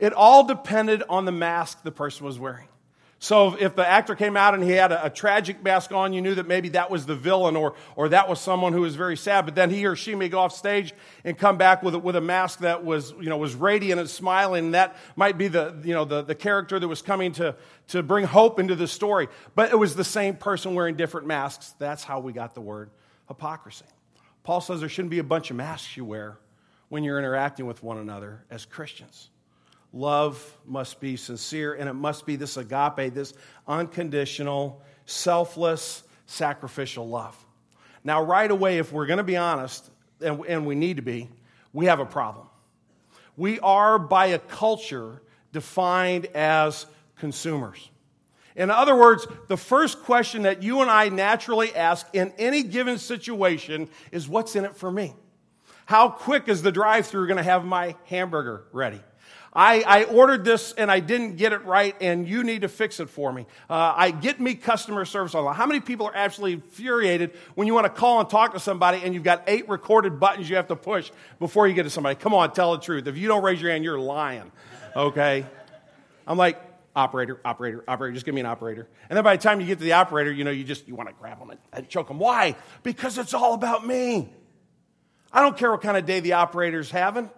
It 0.00 0.12
all 0.12 0.44
depended 0.44 1.04
on 1.08 1.24
the 1.24 1.32
mask 1.32 1.82
the 1.82 1.92
person 1.92 2.26
was 2.26 2.38
wearing. 2.38 2.68
So 3.20 3.56
if 3.58 3.74
the 3.74 3.86
actor 3.86 4.14
came 4.14 4.36
out 4.36 4.54
and 4.54 4.62
he 4.62 4.70
had 4.70 4.92
a, 4.92 5.06
a, 5.06 5.10
tragic 5.10 5.60
mask 5.60 5.90
on, 5.90 6.12
you 6.12 6.22
knew 6.22 6.36
that 6.36 6.46
maybe 6.46 6.68
that 6.70 6.88
was 6.88 7.04
the 7.04 7.16
villain 7.16 7.56
or, 7.56 7.74
or 7.96 8.10
that 8.10 8.28
was 8.28 8.40
someone 8.40 8.72
who 8.72 8.82
was 8.82 8.94
very 8.94 9.16
sad. 9.16 9.44
But 9.44 9.56
then 9.56 9.70
he 9.70 9.86
or 9.86 9.96
she 9.96 10.14
may 10.14 10.28
go 10.28 10.38
off 10.38 10.54
stage 10.54 10.94
and 11.24 11.36
come 11.36 11.58
back 11.58 11.82
with 11.82 11.96
a, 11.96 11.98
with 11.98 12.14
a 12.14 12.20
mask 12.20 12.60
that 12.60 12.84
was, 12.84 13.12
you 13.20 13.28
know, 13.28 13.36
was 13.36 13.56
radiant 13.56 13.98
and 13.98 14.08
smiling. 14.08 14.66
And 14.66 14.74
that 14.74 14.96
might 15.16 15.36
be 15.36 15.48
the, 15.48 15.80
you 15.82 15.94
know, 15.94 16.04
the, 16.04 16.22
the 16.22 16.36
character 16.36 16.78
that 16.78 16.86
was 16.86 17.02
coming 17.02 17.32
to, 17.32 17.56
to 17.88 18.04
bring 18.04 18.24
hope 18.24 18.60
into 18.60 18.76
the 18.76 18.86
story. 18.86 19.26
But 19.56 19.72
it 19.72 19.76
was 19.76 19.96
the 19.96 20.04
same 20.04 20.36
person 20.36 20.76
wearing 20.76 20.94
different 20.94 21.26
masks. 21.26 21.74
That's 21.80 22.04
how 22.04 22.20
we 22.20 22.32
got 22.32 22.54
the 22.54 22.60
word 22.60 22.90
hypocrisy. 23.26 23.84
Paul 24.44 24.60
says 24.60 24.78
there 24.78 24.88
shouldn't 24.88 25.10
be 25.10 25.18
a 25.18 25.24
bunch 25.24 25.50
of 25.50 25.56
masks 25.56 25.96
you 25.96 26.04
wear 26.04 26.38
when 26.88 27.02
you're 27.02 27.18
interacting 27.18 27.66
with 27.66 27.82
one 27.82 27.98
another 27.98 28.44
as 28.48 28.64
Christians. 28.64 29.28
Love 29.92 30.58
must 30.66 31.00
be 31.00 31.16
sincere, 31.16 31.74
and 31.74 31.88
it 31.88 31.94
must 31.94 32.26
be 32.26 32.36
this 32.36 32.56
agape, 32.56 33.14
this 33.14 33.32
unconditional, 33.66 34.82
selfless, 35.06 36.02
sacrificial 36.26 37.08
love. 37.08 37.36
Now, 38.04 38.22
right 38.22 38.50
away, 38.50 38.78
if 38.78 38.92
we're 38.92 39.06
going 39.06 39.18
to 39.18 39.24
be 39.24 39.36
honest, 39.36 39.90
and, 40.20 40.66
we 40.66 40.74
need 40.74 40.96
to 40.96 41.02
be, 41.02 41.28
we 41.72 41.86
have 41.86 42.00
a 42.00 42.06
problem. 42.06 42.46
We 43.36 43.60
are, 43.60 43.98
by 43.98 44.26
a 44.26 44.38
culture, 44.38 45.22
defined 45.52 46.26
as 46.26 46.86
consumers. 47.16 47.90
In 48.56 48.70
other 48.70 48.96
words, 48.96 49.26
the 49.46 49.56
first 49.56 50.02
question 50.02 50.42
that 50.42 50.62
you 50.62 50.82
and 50.82 50.90
I 50.90 51.08
naturally 51.08 51.74
ask 51.74 52.06
in 52.12 52.32
any 52.38 52.64
given 52.64 52.98
situation 52.98 53.88
is 54.10 54.28
what's 54.28 54.56
in 54.56 54.64
it 54.64 54.76
for 54.76 54.90
me? 54.90 55.14
How 55.86 56.08
quick 56.08 56.48
is 56.48 56.62
the 56.62 56.72
drive 56.72 57.06
through 57.06 57.28
going 57.28 57.36
to 57.36 57.42
have 57.42 57.64
my 57.64 57.94
hamburger 58.06 58.64
ready? 58.72 59.00
I, 59.52 59.80
I, 59.80 60.04
ordered 60.04 60.44
this 60.44 60.72
and 60.72 60.90
I 60.90 61.00
didn't 61.00 61.36
get 61.36 61.52
it 61.52 61.64
right, 61.64 61.96
and 62.00 62.28
you 62.28 62.44
need 62.44 62.60
to 62.62 62.68
fix 62.68 63.00
it 63.00 63.08
for 63.08 63.32
me. 63.32 63.46
Uh, 63.68 63.94
I 63.96 64.10
get 64.10 64.40
me 64.40 64.54
customer 64.54 65.04
service 65.04 65.34
online. 65.34 65.54
How 65.54 65.66
many 65.66 65.80
people 65.80 66.06
are 66.06 66.14
actually 66.14 66.52
infuriated 66.52 67.32
when 67.54 67.66
you 67.66 67.74
want 67.74 67.86
to 67.86 67.90
call 67.90 68.20
and 68.20 68.28
talk 68.28 68.52
to 68.52 68.60
somebody 68.60 69.00
and 69.02 69.14
you've 69.14 69.24
got 69.24 69.44
eight 69.46 69.68
recorded 69.68 70.20
buttons 70.20 70.48
you 70.48 70.56
have 70.56 70.68
to 70.68 70.76
push 70.76 71.10
before 71.38 71.66
you 71.66 71.74
get 71.74 71.84
to 71.84 71.90
somebody? 71.90 72.14
Come 72.14 72.34
on, 72.34 72.52
tell 72.52 72.72
the 72.72 72.82
truth. 72.82 73.06
If 73.06 73.16
you 73.16 73.26
don't 73.26 73.42
raise 73.42 73.60
your 73.60 73.70
hand, 73.70 73.84
you're 73.84 73.98
lying. 73.98 74.52
Okay? 74.94 75.46
I'm 76.26 76.36
like, 76.36 76.60
operator, 76.94 77.40
operator, 77.44 77.84
operator, 77.88 78.12
just 78.12 78.26
give 78.26 78.34
me 78.34 78.40
an 78.40 78.46
operator. 78.46 78.86
And 79.08 79.16
then 79.16 79.24
by 79.24 79.36
the 79.36 79.42
time 79.42 79.60
you 79.60 79.66
get 79.66 79.78
to 79.78 79.84
the 79.84 79.92
operator, 79.92 80.30
you 80.30 80.44
know, 80.44 80.50
you 80.50 80.64
just, 80.64 80.86
you 80.86 80.94
want 80.94 81.08
to 81.08 81.14
grab 81.14 81.38
them 81.38 81.56
and 81.72 81.88
choke 81.88 82.08
them. 82.08 82.18
Why? 82.18 82.54
Because 82.82 83.18
it's 83.18 83.34
all 83.34 83.54
about 83.54 83.86
me. 83.86 84.28
I 85.32 85.42
don't 85.42 85.56
care 85.56 85.70
what 85.70 85.80
kind 85.80 85.96
of 85.96 86.06
day 86.06 86.20
the 86.20 86.34
operator's 86.34 86.90
having. 86.90 87.30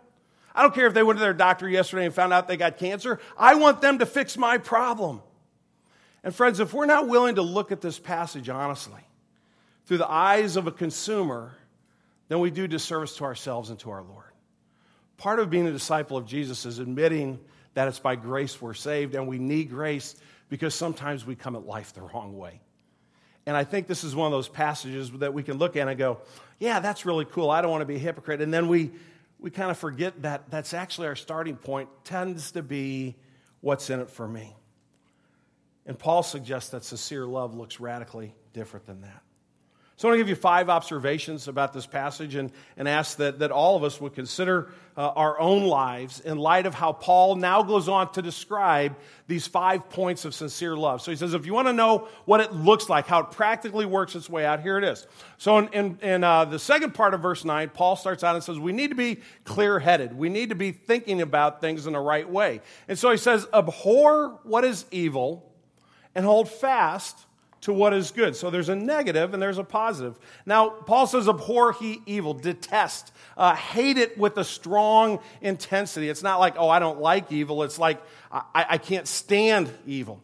I 0.55 0.63
don't 0.63 0.75
care 0.75 0.87
if 0.87 0.95
they 0.95 1.03
went 1.03 1.19
to 1.19 1.25
their 1.25 1.35
doctor 1.35 1.69
yesterday 1.69 2.07
and 2.07 2.15
found 2.15 2.33
out 2.33 2.49
they 2.49 2.57
got 2.57 2.79
cancer. 2.79 3.21
I 3.39 3.55
want 3.55 3.81
them 3.81 3.99
to 3.99 4.07
fix 4.07 4.37
my 4.37 4.59
problem. 4.59 5.23
And 6.23 6.35
friends, 6.35 6.61
if 6.61 6.75
we're 6.75 6.87
not 6.87 7.09
willing 7.09 7.37
to 7.37 7.43
look 7.43 7.73
at 7.73 7.81
this 7.81 7.99
passage 7.99 8.49
honestly, 8.49 9.01
through 9.87 9.99
the 9.99 10.11
eyes 10.11 10.57
of 10.57 10.67
a 10.67 10.73
consumer, 10.73 11.53
then 12.29 12.41
we 12.41 12.51
do 12.51 12.67
disservice 12.67 13.17
to 13.17 13.25
ourselves 13.25 13.71
and 13.71 13.79
to 13.81 13.91
our 13.91 14.03
Lord. 14.03 14.33
Part 15.17 15.41
of 15.41 15.51
being 15.51 15.67
a 15.67 15.73
disciple 15.73 16.17
of 16.17 16.27
Jesus 16.27 16.65
is 16.65 16.79
admitting 16.79 17.39
that 17.75 17.89
it's 17.89 17.99
by 17.99 18.17
grace 18.17 18.61
we're 18.61 18.75
saved 18.75 19.15
and 19.15 19.27
we 19.27 19.39
need 19.39 19.71
grace 19.71 20.17
because 20.49 20.75
sometimes 20.75 21.25
we 21.25 21.35
come 21.35 21.57
at 21.57 21.67
life 21.67 21.93
the 21.93 22.03
wrong 22.03 22.37
way. 22.37 22.61
And 23.47 23.57
I 23.57 23.65
think 23.65 23.87
this 23.87 24.05
is 24.05 24.15
one 24.15 24.27
of 24.27 24.33
those 24.33 24.49
passages 24.49 25.11
that 25.13 25.33
we 25.33 25.43
can 25.43 25.59
look 25.59 25.77
at 25.77 25.89
and 25.89 25.99
go, 25.99 26.19
yeah, 26.59 26.81
that's 26.81 27.07
really 27.07 27.25
cool. 27.25 27.51
I 27.51 27.63
don't 27.63 27.71
want 27.71 27.83
to 27.83 27.87
be 27.87 27.97
a 27.97 27.99
hypocrite. 27.99 28.41
And 28.43 28.53
then 28.53 28.69
we, 28.69 28.91
we 29.41 29.51
kind 29.51 29.71
of 29.71 29.79
forget 29.79 30.23
that 30.23 30.51
that's 30.51 30.75
actually 30.75 31.07
our 31.09 31.17
starting 31.17 31.57
point, 31.57 31.89
tends 32.05 32.53
to 32.53 32.63
be 32.63 33.17
what's 33.61 33.91
in 33.91 34.01
it 34.01 34.11
for 34.11 34.29
me. 34.29 34.55
And 35.87 35.99
Paul 35.99 36.23
suggests 36.23 36.71
that 36.71 36.85
sincere 36.85 37.27
love 37.27 37.55
looks 37.55 37.81
radically 37.81 38.35
different 38.53 38.87
than 38.87 39.01
that. 39.03 39.23
So 40.01 40.09
I 40.09 40.13
want 40.13 40.21
to 40.21 40.25
give 40.25 40.31
you 40.31 40.35
five 40.35 40.71
observations 40.71 41.47
about 41.47 41.75
this 41.75 41.85
passage 41.85 42.35
and, 42.35 42.51
and 42.79 42.89
ask 42.89 43.19
that, 43.19 43.41
that 43.41 43.51
all 43.51 43.77
of 43.77 43.85
us 43.85 44.01
would 44.01 44.15
consider 44.15 44.71
uh, 44.97 45.09
our 45.11 45.39
own 45.39 45.65
lives 45.65 46.21
in 46.21 46.39
light 46.39 46.65
of 46.65 46.73
how 46.73 46.95
Paul 46.95 47.37
now 47.37 47.63
goes 47.63 47.87
on 47.87 48.11
to 48.13 48.23
describe 48.23 48.97
these 49.27 49.47
five 49.47 49.91
points 49.91 50.25
of 50.25 50.35
sincere 50.35 50.75
love. 50.75 51.03
So 51.03 51.11
he 51.11 51.19
says, 51.19 51.35
if 51.35 51.45
you 51.45 51.53
want 51.53 51.69
to 51.69 51.75
know 51.75 52.09
what 52.25 52.41
it 52.41 52.51
looks 52.55 52.89
like, 52.89 53.09
how 53.09 53.21
it 53.21 53.33
practically 53.33 53.85
works 53.85 54.15
its 54.15 54.31
way 54.31 54.47
out, 54.47 54.63
here 54.63 54.79
it 54.79 54.85
is. 54.85 55.07
So 55.37 55.59
in, 55.59 55.69
in, 55.69 55.99
in 56.01 56.25
uh, 56.25 56.47
the 56.47 56.59
second 56.59 56.95
part 56.95 57.13
of 57.13 57.21
verse 57.21 57.45
9, 57.45 57.69
Paul 57.69 57.95
starts 57.95 58.25
out 58.25 58.35
and 58.35 58.43
says, 58.43 58.59
we 58.59 58.73
need 58.73 58.89
to 58.89 58.97
be 58.97 59.19
clear 59.45 59.79
headed. 59.79 60.17
We 60.17 60.31
need 60.31 60.49
to 60.49 60.55
be 60.55 60.73
thinking 60.73 61.21
about 61.21 61.61
things 61.61 61.87
in 61.87 61.93
the 61.93 62.01
right 62.01 62.27
way. 62.27 62.63
And 62.89 62.99
so 62.99 63.11
he 63.11 63.19
says, 63.19 63.47
abhor 63.53 64.41
what 64.45 64.65
is 64.65 64.87
evil 64.91 65.53
and 66.15 66.25
hold 66.25 66.49
fast 66.49 67.27
to 67.63 67.73
what 67.73 67.93
is 67.93 68.11
good. 68.11 68.35
So 68.37 68.51
there's 68.51 68.69
a 68.69 68.75
negative 68.75 69.35
and 69.35 69.43
there's 69.43 69.59
a 69.59 69.65
positive. 69.65 70.19
Now, 70.47 70.71
Paul 70.71 71.07
says, 71.07 71.29
abhor 71.29 71.73
he 71.73 72.01
evil, 72.07 72.35
detest, 72.35 73.13
uh, 73.37 73.55
hate 73.55 73.99
it 73.99 74.17
with 74.17 74.37
a 74.39 74.45
strong 74.45 75.21
intensity. 75.41 76.09
It's 76.09 76.23
not 76.23 76.41
like, 76.41 76.55
oh, 76.57 76.69
I 76.69 76.79
don't 76.79 77.01
like 77.01 77.31
evil. 77.31 77.63
It's 77.63 77.79
like, 77.79 78.03
I, 78.33 78.67
I 78.71 78.79
can't 78.79 79.07
stand 79.07 79.71
evil. 79.87 80.23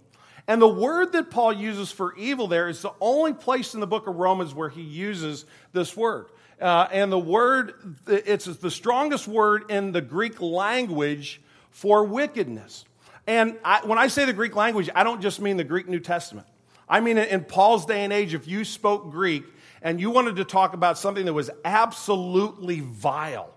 And 0.48 0.62
the 0.62 0.68
word 0.68 1.12
that 1.12 1.30
Paul 1.30 1.52
uses 1.52 1.90
for 1.90 2.16
evil 2.16 2.46
there 2.46 2.68
is 2.68 2.80
the 2.80 2.92
only 3.00 3.34
place 3.34 3.74
in 3.74 3.80
the 3.80 3.86
book 3.86 4.06
of 4.06 4.16
Romans 4.16 4.54
where 4.54 4.68
he 4.68 4.82
uses 4.82 5.44
this 5.72 5.96
word. 5.96 6.26
Uh, 6.60 6.88
and 6.90 7.12
the 7.12 7.18
word, 7.18 7.96
it's 8.06 8.46
the 8.46 8.70
strongest 8.70 9.28
word 9.28 9.70
in 9.70 9.92
the 9.92 10.00
Greek 10.00 10.40
language 10.40 11.40
for 11.70 12.04
wickedness. 12.04 12.84
And 13.26 13.58
I, 13.64 13.84
when 13.84 13.98
I 13.98 14.06
say 14.06 14.24
the 14.24 14.32
Greek 14.32 14.54
language, 14.54 14.88
I 14.94 15.02
don't 15.02 15.20
just 15.20 15.40
mean 15.40 15.56
the 15.56 15.64
Greek 15.64 15.88
New 15.88 16.00
Testament. 16.00 16.46
I 16.88 17.00
mean, 17.00 17.18
in 17.18 17.44
Paul's 17.44 17.86
day 17.86 18.04
and 18.04 18.12
age, 18.12 18.34
if 18.34 18.46
you 18.46 18.64
spoke 18.64 19.10
Greek 19.10 19.44
and 19.82 20.00
you 20.00 20.10
wanted 20.10 20.36
to 20.36 20.44
talk 20.44 20.74
about 20.74 20.98
something 20.98 21.24
that 21.26 21.32
was 21.32 21.50
absolutely 21.64 22.80
vile, 22.80 23.52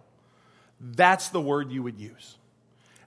that's 0.79 1.29
the 1.29 1.41
word 1.41 1.71
you 1.71 1.83
would 1.83 1.99
use. 1.99 2.37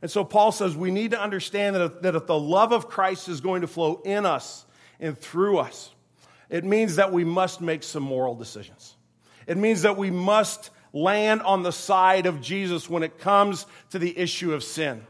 And 0.01 0.11
so 0.11 0.25
Paul 0.25 0.53
says 0.53 0.77
we 0.77 0.91
need 0.91 1.13
to 1.13 1.21
understand 1.21 1.77
that 1.77 1.83
if, 1.83 2.03
that 2.03 2.15
if 2.15 2.27
the 2.27 2.39
love 2.39 2.73
of 2.73 2.89
Christ 2.89 3.29
is 3.29 3.41
going 3.41 3.63
to 3.63 3.69
flow 3.69 4.01
in 4.05 4.27
us 4.27 4.65
and 5.01 5.19
through 5.19 5.59
us, 5.59 5.91
it 6.51 6.65
means 6.65 6.97
that 6.97 7.13
we 7.13 7.25
must 7.25 7.61
make 7.61 7.83
some 7.83 8.03
moral 8.03 8.35
decisions. 8.35 8.97
It 9.47 9.57
means 9.57 9.83
that 9.83 9.97
we 9.97 10.11
must 10.11 10.71
land 10.93 11.41
on 11.43 11.63
the 11.63 11.73
side 11.73 12.27
of 12.27 12.41
Jesus 12.41 12.91
when 12.91 13.03
it 13.03 13.19
comes 13.19 13.67
to 13.91 13.99
the 13.99 14.17
issue 14.17 14.53
of 14.53 14.63
sin. 14.63 15.07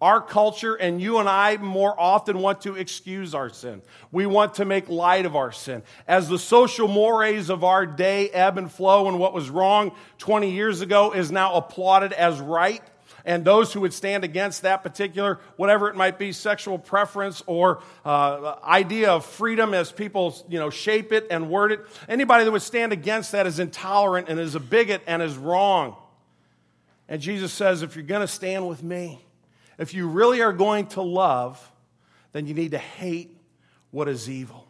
Our 0.00 0.20
culture 0.20 0.76
and 0.76 1.02
you 1.02 1.18
and 1.18 1.28
I 1.28 1.56
more 1.56 1.98
often 1.98 2.38
want 2.38 2.60
to 2.60 2.76
excuse 2.76 3.34
our 3.34 3.50
sin. 3.50 3.82
We 4.12 4.26
want 4.26 4.54
to 4.54 4.64
make 4.64 4.88
light 4.88 5.26
of 5.26 5.34
our 5.34 5.50
sin. 5.50 5.82
As 6.06 6.28
the 6.28 6.38
social 6.38 6.86
mores 6.86 7.50
of 7.50 7.64
our 7.64 7.84
day 7.84 8.28
ebb 8.30 8.58
and 8.58 8.70
flow, 8.70 9.08
and 9.08 9.18
what 9.18 9.32
was 9.32 9.50
wrong 9.50 9.90
20 10.18 10.52
years 10.52 10.82
ago 10.82 11.12
is 11.12 11.32
now 11.32 11.54
applauded 11.54 12.12
as 12.12 12.38
right, 12.40 12.82
and 13.24 13.44
those 13.44 13.72
who 13.72 13.80
would 13.80 13.92
stand 13.92 14.22
against 14.22 14.62
that 14.62 14.84
particular, 14.84 15.40
whatever 15.56 15.88
it 15.88 15.96
might 15.96 16.16
be, 16.16 16.30
sexual 16.30 16.78
preference 16.78 17.42
or 17.46 17.82
uh, 18.04 18.54
idea 18.62 19.10
of 19.10 19.26
freedom 19.26 19.74
as 19.74 19.90
people 19.90 20.34
you 20.48 20.60
know, 20.60 20.70
shape 20.70 21.12
it 21.12 21.26
and 21.30 21.50
word 21.50 21.72
it, 21.72 21.80
anybody 22.08 22.44
that 22.44 22.50
would 22.52 22.62
stand 22.62 22.92
against 22.92 23.32
that 23.32 23.46
is 23.46 23.58
intolerant 23.58 24.28
and 24.28 24.38
is 24.38 24.54
a 24.54 24.60
bigot 24.60 25.02
and 25.08 25.20
is 25.20 25.36
wrong. 25.36 25.96
And 27.08 27.20
Jesus 27.20 27.52
says, 27.52 27.82
if 27.82 27.96
you're 27.96 28.04
going 28.04 28.20
to 28.20 28.28
stand 28.28 28.68
with 28.68 28.82
me, 28.82 29.20
if 29.78 29.94
you 29.94 30.08
really 30.08 30.42
are 30.42 30.52
going 30.52 30.86
to 30.88 31.02
love, 31.02 31.72
then 32.32 32.46
you 32.46 32.54
need 32.54 32.72
to 32.72 32.78
hate 32.78 33.36
what 33.90 34.08
is 34.08 34.28
evil. 34.28 34.66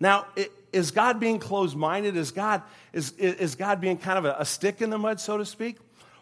Now, 0.00 0.26
is 0.72 0.90
God 0.90 1.20
being 1.20 1.38
closed 1.38 1.76
minded? 1.76 2.16
Is 2.16 2.32
God, 2.32 2.62
is, 2.92 3.12
is 3.12 3.54
God 3.54 3.80
being 3.80 3.98
kind 3.98 4.18
of 4.18 4.24
a, 4.24 4.44
stick 4.44 4.82
in 4.82 4.90
the 4.90 4.98
mud, 4.98 5.20
so 5.20 5.36
to 5.36 5.44
speak? 5.44 5.76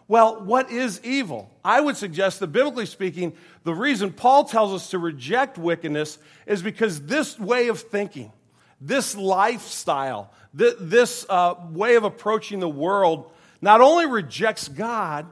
Well, 0.06 0.42
what 0.42 0.70
is 0.70 1.00
evil? 1.04 1.50
I 1.64 1.80
would 1.80 1.96
suggest 1.96 2.40
that 2.40 2.48
biblically 2.48 2.86
speaking, 2.86 3.32
the 3.62 3.72
reason 3.72 4.12
Paul 4.12 4.44
tells 4.44 4.72
us 4.72 4.90
to 4.90 4.98
reject 4.98 5.56
wickedness 5.56 6.18
is 6.46 6.62
because 6.62 7.02
this 7.02 7.38
way 7.38 7.68
of 7.68 7.80
thinking, 7.80 8.32
this 8.80 9.16
lifestyle, 9.16 10.32
this 10.52 11.24
uh, 11.28 11.54
way 11.70 11.94
of 11.94 12.04
approaching 12.04 12.58
the 12.58 12.68
world 12.68 13.30
not 13.62 13.80
only 13.80 14.06
rejects 14.06 14.68
God, 14.68 15.26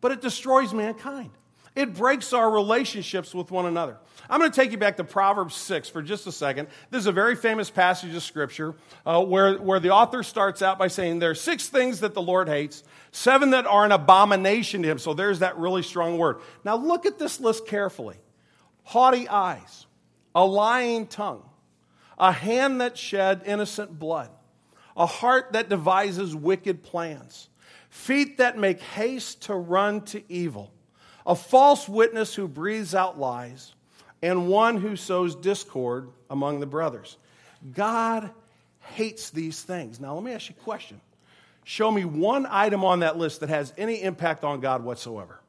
but 0.00 0.12
it 0.12 0.20
destroys 0.20 0.74
mankind. 0.74 1.30
It 1.76 1.92
breaks 1.92 2.32
our 2.32 2.50
relationships 2.50 3.34
with 3.34 3.50
one 3.50 3.66
another. 3.66 3.98
I'm 4.30 4.40
going 4.40 4.50
to 4.50 4.56
take 4.60 4.72
you 4.72 4.78
back 4.78 4.96
to 4.96 5.04
Proverbs 5.04 5.54
6 5.54 5.90
for 5.90 6.00
just 6.00 6.26
a 6.26 6.32
second. 6.32 6.68
This 6.90 7.00
is 7.00 7.06
a 7.06 7.12
very 7.12 7.36
famous 7.36 7.68
passage 7.68 8.14
of 8.14 8.22
Scripture 8.22 8.74
uh, 9.04 9.22
where, 9.22 9.58
where 9.58 9.78
the 9.78 9.90
author 9.90 10.22
starts 10.22 10.62
out 10.62 10.78
by 10.78 10.88
saying 10.88 11.18
there 11.18 11.30
are 11.30 11.34
six 11.34 11.68
things 11.68 12.00
that 12.00 12.14
the 12.14 12.22
Lord 12.22 12.48
hates, 12.48 12.82
seven 13.12 13.50
that 13.50 13.66
are 13.66 13.84
an 13.84 13.92
abomination 13.92 14.82
to 14.82 14.90
him. 14.90 14.98
So 14.98 15.12
there's 15.12 15.40
that 15.40 15.58
really 15.58 15.82
strong 15.82 16.16
word. 16.16 16.38
Now 16.64 16.76
look 16.76 17.04
at 17.04 17.18
this 17.18 17.40
list 17.40 17.66
carefully 17.66 18.16
haughty 18.82 19.28
eyes, 19.28 19.86
a 20.34 20.46
lying 20.46 21.06
tongue, 21.06 21.42
a 22.18 22.32
hand 22.32 22.80
that 22.80 22.96
shed 22.96 23.42
innocent 23.44 23.98
blood, 23.98 24.30
a 24.96 25.04
heart 25.04 25.52
that 25.52 25.68
devises 25.68 26.34
wicked 26.34 26.82
plans, 26.82 27.50
feet 27.90 28.38
that 28.38 28.56
make 28.56 28.80
haste 28.80 29.42
to 29.42 29.54
run 29.54 30.00
to 30.00 30.22
evil 30.32 30.72
a 31.26 31.34
false 31.34 31.88
witness 31.88 32.34
who 32.34 32.46
breathes 32.46 32.94
out 32.94 33.18
lies, 33.18 33.74
and 34.22 34.48
one 34.48 34.78
who 34.78 34.96
sows 34.96 35.34
discord 35.34 36.08
among 36.30 36.60
the 36.60 36.66
brothers. 36.66 37.18
God 37.74 38.30
hates 38.80 39.30
these 39.30 39.60
things. 39.62 40.00
Now, 40.00 40.14
let 40.14 40.22
me 40.22 40.32
ask 40.32 40.48
you 40.48 40.54
a 40.58 40.62
question. 40.62 41.00
Show 41.64 41.90
me 41.90 42.04
one 42.04 42.46
item 42.48 42.84
on 42.84 43.00
that 43.00 43.18
list 43.18 43.40
that 43.40 43.48
has 43.48 43.74
any 43.76 44.00
impact 44.00 44.44
on 44.44 44.60
God 44.60 44.84
whatsoever. 44.84 45.40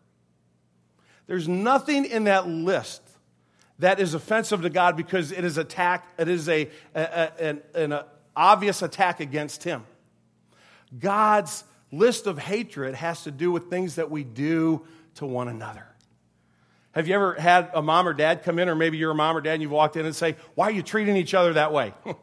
There's 1.27 1.47
nothing 1.47 2.05
in 2.05 2.23
that 2.23 2.47
list 2.47 3.01
that 3.79 3.99
is 3.99 4.15
offensive 4.15 4.63
to 4.63 4.69
God 4.69 4.97
because 4.97 5.31
it 5.31 5.45
is 5.45 5.57
attack. 5.57 6.07
It 6.17 6.27
is 6.27 6.49
a, 6.49 6.69
a, 6.95 7.01
a 7.01 7.31
an, 7.39 7.61
an 7.75 7.99
obvious 8.35 8.81
attack 8.81 9.19
against 9.19 9.63
Him. 9.63 9.85
God's 10.97 11.63
list 11.91 12.27
of 12.27 12.39
hatred 12.39 12.95
has 12.95 13.23
to 13.23 13.31
do 13.31 13.51
with 13.51 13.69
things 13.69 13.95
that 13.95 14.09
we 14.09 14.23
do 14.23 14.85
to 15.17 15.25
one 15.25 15.47
another. 15.47 15.85
Have 16.93 17.07
you 17.07 17.13
ever 17.13 17.35
had 17.35 17.69
a 17.73 17.81
mom 17.81 18.07
or 18.07 18.13
dad 18.13 18.43
come 18.43 18.57
in, 18.57 18.69
or 18.69 18.75
maybe 18.75 18.97
you're 18.97 19.11
a 19.11 19.15
mom 19.15 19.37
or 19.37 19.41
dad 19.41 19.53
and 19.53 19.61
you've 19.61 19.71
walked 19.71 19.95
in 19.97 20.05
and 20.05 20.15
say, 20.15 20.35
Why 20.55 20.65
are 20.65 20.71
you 20.71 20.81
treating 20.81 21.15
each 21.15 21.33
other 21.33 21.53
that 21.53 21.71
way? 21.71 21.93
Have 22.05 22.15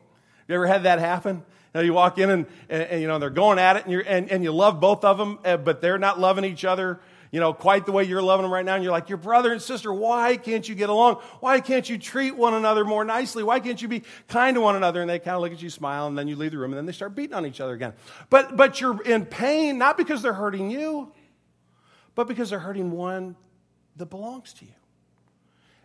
you 0.49 0.55
ever 0.57 0.67
had 0.67 0.83
that 0.83 0.99
happen? 0.99 1.45
Know, 1.75 1.81
you 1.81 1.93
walk 1.93 2.19
in 2.19 2.31
and, 2.31 2.47
and, 2.69 2.83
and, 2.83 3.03
you 3.03 3.09
know 3.09 3.19
they're 3.19 3.31
going 3.31 3.59
at 3.59 3.77
it, 3.77 3.85
and, 3.85 3.93
you're, 3.93 4.05
and, 4.07 4.31
and 4.31 4.45
you 4.45 4.53
love 4.53 4.79
both 4.81 5.05
of 5.05 5.19
them, 5.19 5.41
eh, 5.45 5.57
but 5.57 5.81
they're 5.81 5.99
not 5.99 6.21
loving 6.21 6.45
each 6.45 6.65
other 6.65 7.01
you 7.35 7.41
know, 7.41 7.53
quite 7.53 7.85
the 7.85 7.91
way 7.91 8.05
you're 8.05 8.23
loving 8.23 8.45
them 8.45 8.53
right 8.53 8.65
now. 8.65 8.77
And 8.77 8.85
you're 8.85 8.93
like, 8.93 9.09
your 9.09 9.19
brother 9.19 9.51
and 9.51 9.61
sister, 9.61 9.93
why 9.93 10.37
can't 10.37 10.69
you 10.69 10.77
get 10.77 10.89
along? 10.89 11.17
Why 11.41 11.59
can't 11.59 11.89
you 11.89 11.99
treat 11.99 12.37
one 12.37 12.55
another 12.55 12.85
more 12.85 13.05
nicely? 13.05 13.43
Why 13.43 13.59
can't 13.59 13.83
you 13.83 13.89
be 13.89 14.05
kind 14.29 14.55
to 14.55 14.61
one 14.61 14.77
another? 14.77 15.01
And 15.01 15.11
they 15.11 15.19
kind 15.19 15.35
of 15.35 15.43
look 15.43 15.51
at 15.51 15.61
you, 15.61 15.69
smile, 15.69 16.07
and 16.07 16.17
then 16.17 16.29
you 16.29 16.37
leave 16.37 16.53
the 16.53 16.59
room, 16.59 16.71
and 16.71 16.79
then 16.79 16.87
they 16.87 16.93
start 16.93 17.17
beating 17.17 17.35
on 17.35 17.45
each 17.45 17.61
other 17.61 17.75
again. 17.75 17.93
But, 18.31 18.57
but 18.57 18.81
you're 18.81 19.03
in 19.03 19.27
pain, 19.27 19.79
not 19.79 19.97
because 19.97 20.23
they're 20.23 20.33
hurting 20.33 20.71
you, 20.71 21.13
but 22.15 22.29
because 22.29 22.51
they're 22.51 22.59
hurting 22.59 22.91
one 22.91 23.37
that 23.97 24.07
belongs 24.07 24.53
to 24.55 24.65
you. 24.65 24.73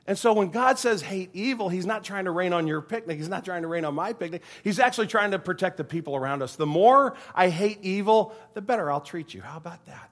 And 0.07 0.17
so 0.17 0.33
when 0.33 0.49
God 0.49 0.79
says 0.79 1.03
hate 1.03 1.29
evil, 1.33 1.69
He's 1.69 1.85
not 1.85 2.03
trying 2.03 2.25
to 2.25 2.31
rain 2.31 2.51
on 2.51 2.65
your 2.65 2.81
picnic. 2.81 3.17
He's 3.17 3.29
not 3.29 3.45
trying 3.45 3.61
to 3.61 3.67
rain 3.67 3.85
on 3.85 3.93
my 3.93 4.13
picnic. 4.13 4.41
He's 4.63 4.79
actually 4.79 5.05
trying 5.05 5.31
to 5.31 5.39
protect 5.39 5.77
the 5.77 5.83
people 5.83 6.15
around 6.15 6.41
us. 6.41 6.55
The 6.55 6.65
more 6.65 7.15
I 7.35 7.49
hate 7.49 7.77
evil, 7.83 8.33
the 8.55 8.61
better 8.61 8.91
I'll 8.91 9.01
treat 9.01 9.35
you. 9.35 9.41
How 9.41 9.57
about 9.57 9.85
that? 9.85 10.09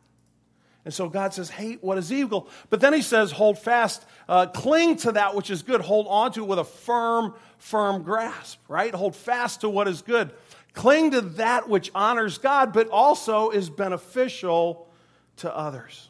And 0.86 0.94
so 0.94 1.10
God 1.10 1.34
says, 1.34 1.50
hate 1.50 1.84
what 1.84 1.98
is 1.98 2.14
evil. 2.14 2.48
But 2.70 2.80
then 2.80 2.94
He 2.94 3.02
says, 3.02 3.32
hold 3.32 3.58
fast, 3.58 4.06
uh, 4.30 4.46
cling 4.46 4.98
to 4.98 5.14
that 5.14 5.34
which 5.34 5.50
is 5.50 5.64
good, 5.64 5.82
hold 5.82 6.06
on 6.08 6.32
to 6.34 6.44
it 6.44 6.48
with 6.48 6.60
a 6.60 6.64
firm, 6.64 7.34
firm 7.58 8.04
grasp, 8.04 8.60
right? 8.68 8.94
Hold 8.94 9.16
fast 9.16 9.62
to 9.62 9.70
what 9.70 9.88
is 9.88 10.04
good. 10.04 10.32
Cling 10.74 11.12
to 11.12 11.22
that 11.22 11.68
which 11.68 11.90
honors 11.96 12.38
God, 12.38 12.72
but 12.72 12.88
also 12.90 13.50
is 13.50 13.70
beneficial 13.70 14.88
to 15.38 15.54
others. 15.54 16.07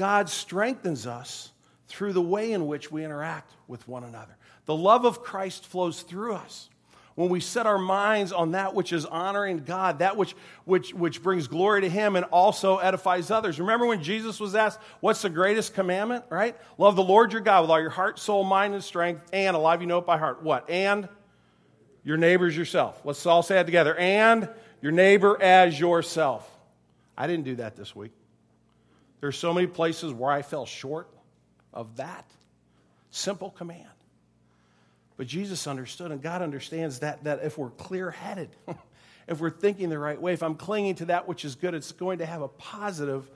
God 0.00 0.30
strengthens 0.30 1.06
us 1.06 1.52
through 1.88 2.14
the 2.14 2.22
way 2.22 2.52
in 2.52 2.66
which 2.66 2.90
we 2.90 3.04
interact 3.04 3.52
with 3.68 3.86
one 3.86 4.02
another. 4.02 4.34
The 4.64 4.74
love 4.74 5.04
of 5.04 5.22
Christ 5.22 5.66
flows 5.66 6.00
through 6.00 6.36
us 6.36 6.70
when 7.16 7.28
we 7.28 7.38
set 7.38 7.66
our 7.66 7.76
minds 7.76 8.32
on 8.32 8.52
that 8.52 8.74
which 8.74 8.94
is 8.94 9.04
honoring 9.04 9.58
God, 9.58 9.98
that 9.98 10.16
which, 10.16 10.34
which, 10.64 10.94
which 10.94 11.22
brings 11.22 11.48
glory 11.48 11.82
to 11.82 11.90
Him 11.90 12.16
and 12.16 12.24
also 12.24 12.78
edifies 12.78 13.30
others. 13.30 13.60
Remember 13.60 13.84
when 13.84 14.02
Jesus 14.02 14.40
was 14.40 14.54
asked, 14.54 14.80
What's 15.00 15.20
the 15.20 15.28
greatest 15.28 15.74
commandment, 15.74 16.24
right? 16.30 16.56
Love 16.78 16.96
the 16.96 17.04
Lord 17.04 17.34
your 17.34 17.42
God 17.42 17.60
with 17.60 17.70
all 17.70 17.78
your 17.78 17.90
heart, 17.90 18.18
soul, 18.18 18.42
mind, 18.42 18.72
and 18.72 18.82
strength, 18.82 19.22
and 19.34 19.54
a 19.54 19.58
lot 19.58 19.74
of 19.74 19.82
you 19.82 19.86
know 19.86 19.98
it 19.98 20.06
by 20.06 20.16
heart. 20.16 20.42
What? 20.42 20.70
And 20.70 21.10
your 22.04 22.16
neighbor's 22.16 22.56
yourself. 22.56 22.98
Let's 23.04 23.26
all 23.26 23.42
say 23.42 23.60
it 23.60 23.64
together. 23.64 23.94
And 23.96 24.48
your 24.80 24.92
neighbor 24.92 25.36
as 25.42 25.78
yourself. 25.78 26.50
I 27.18 27.26
didn't 27.26 27.44
do 27.44 27.56
that 27.56 27.76
this 27.76 27.94
week. 27.94 28.12
There's 29.20 29.38
so 29.38 29.52
many 29.52 29.66
places 29.66 30.12
where 30.12 30.30
I 30.30 30.42
fell 30.42 30.66
short 30.66 31.08
of 31.72 31.96
that 31.96 32.24
simple 33.10 33.50
command. 33.50 33.86
But 35.16 35.26
Jesus 35.26 35.66
understood, 35.66 36.12
and 36.12 36.22
God 36.22 36.40
understands 36.40 37.00
that, 37.00 37.24
that 37.24 37.40
if 37.42 37.58
we're 37.58 37.70
clear 37.70 38.10
headed, 38.10 38.48
if 39.28 39.38
we're 39.40 39.50
thinking 39.50 39.90
the 39.90 39.98
right 39.98 40.20
way, 40.20 40.32
if 40.32 40.42
I'm 40.42 40.54
clinging 40.54 40.94
to 40.96 41.04
that 41.06 41.28
which 41.28 41.44
is 41.44 41.56
good, 41.56 41.74
it's 41.74 41.92
going 41.92 42.18
to 42.18 42.26
have 42.26 42.40
a 42.40 42.48
positive 42.48 43.30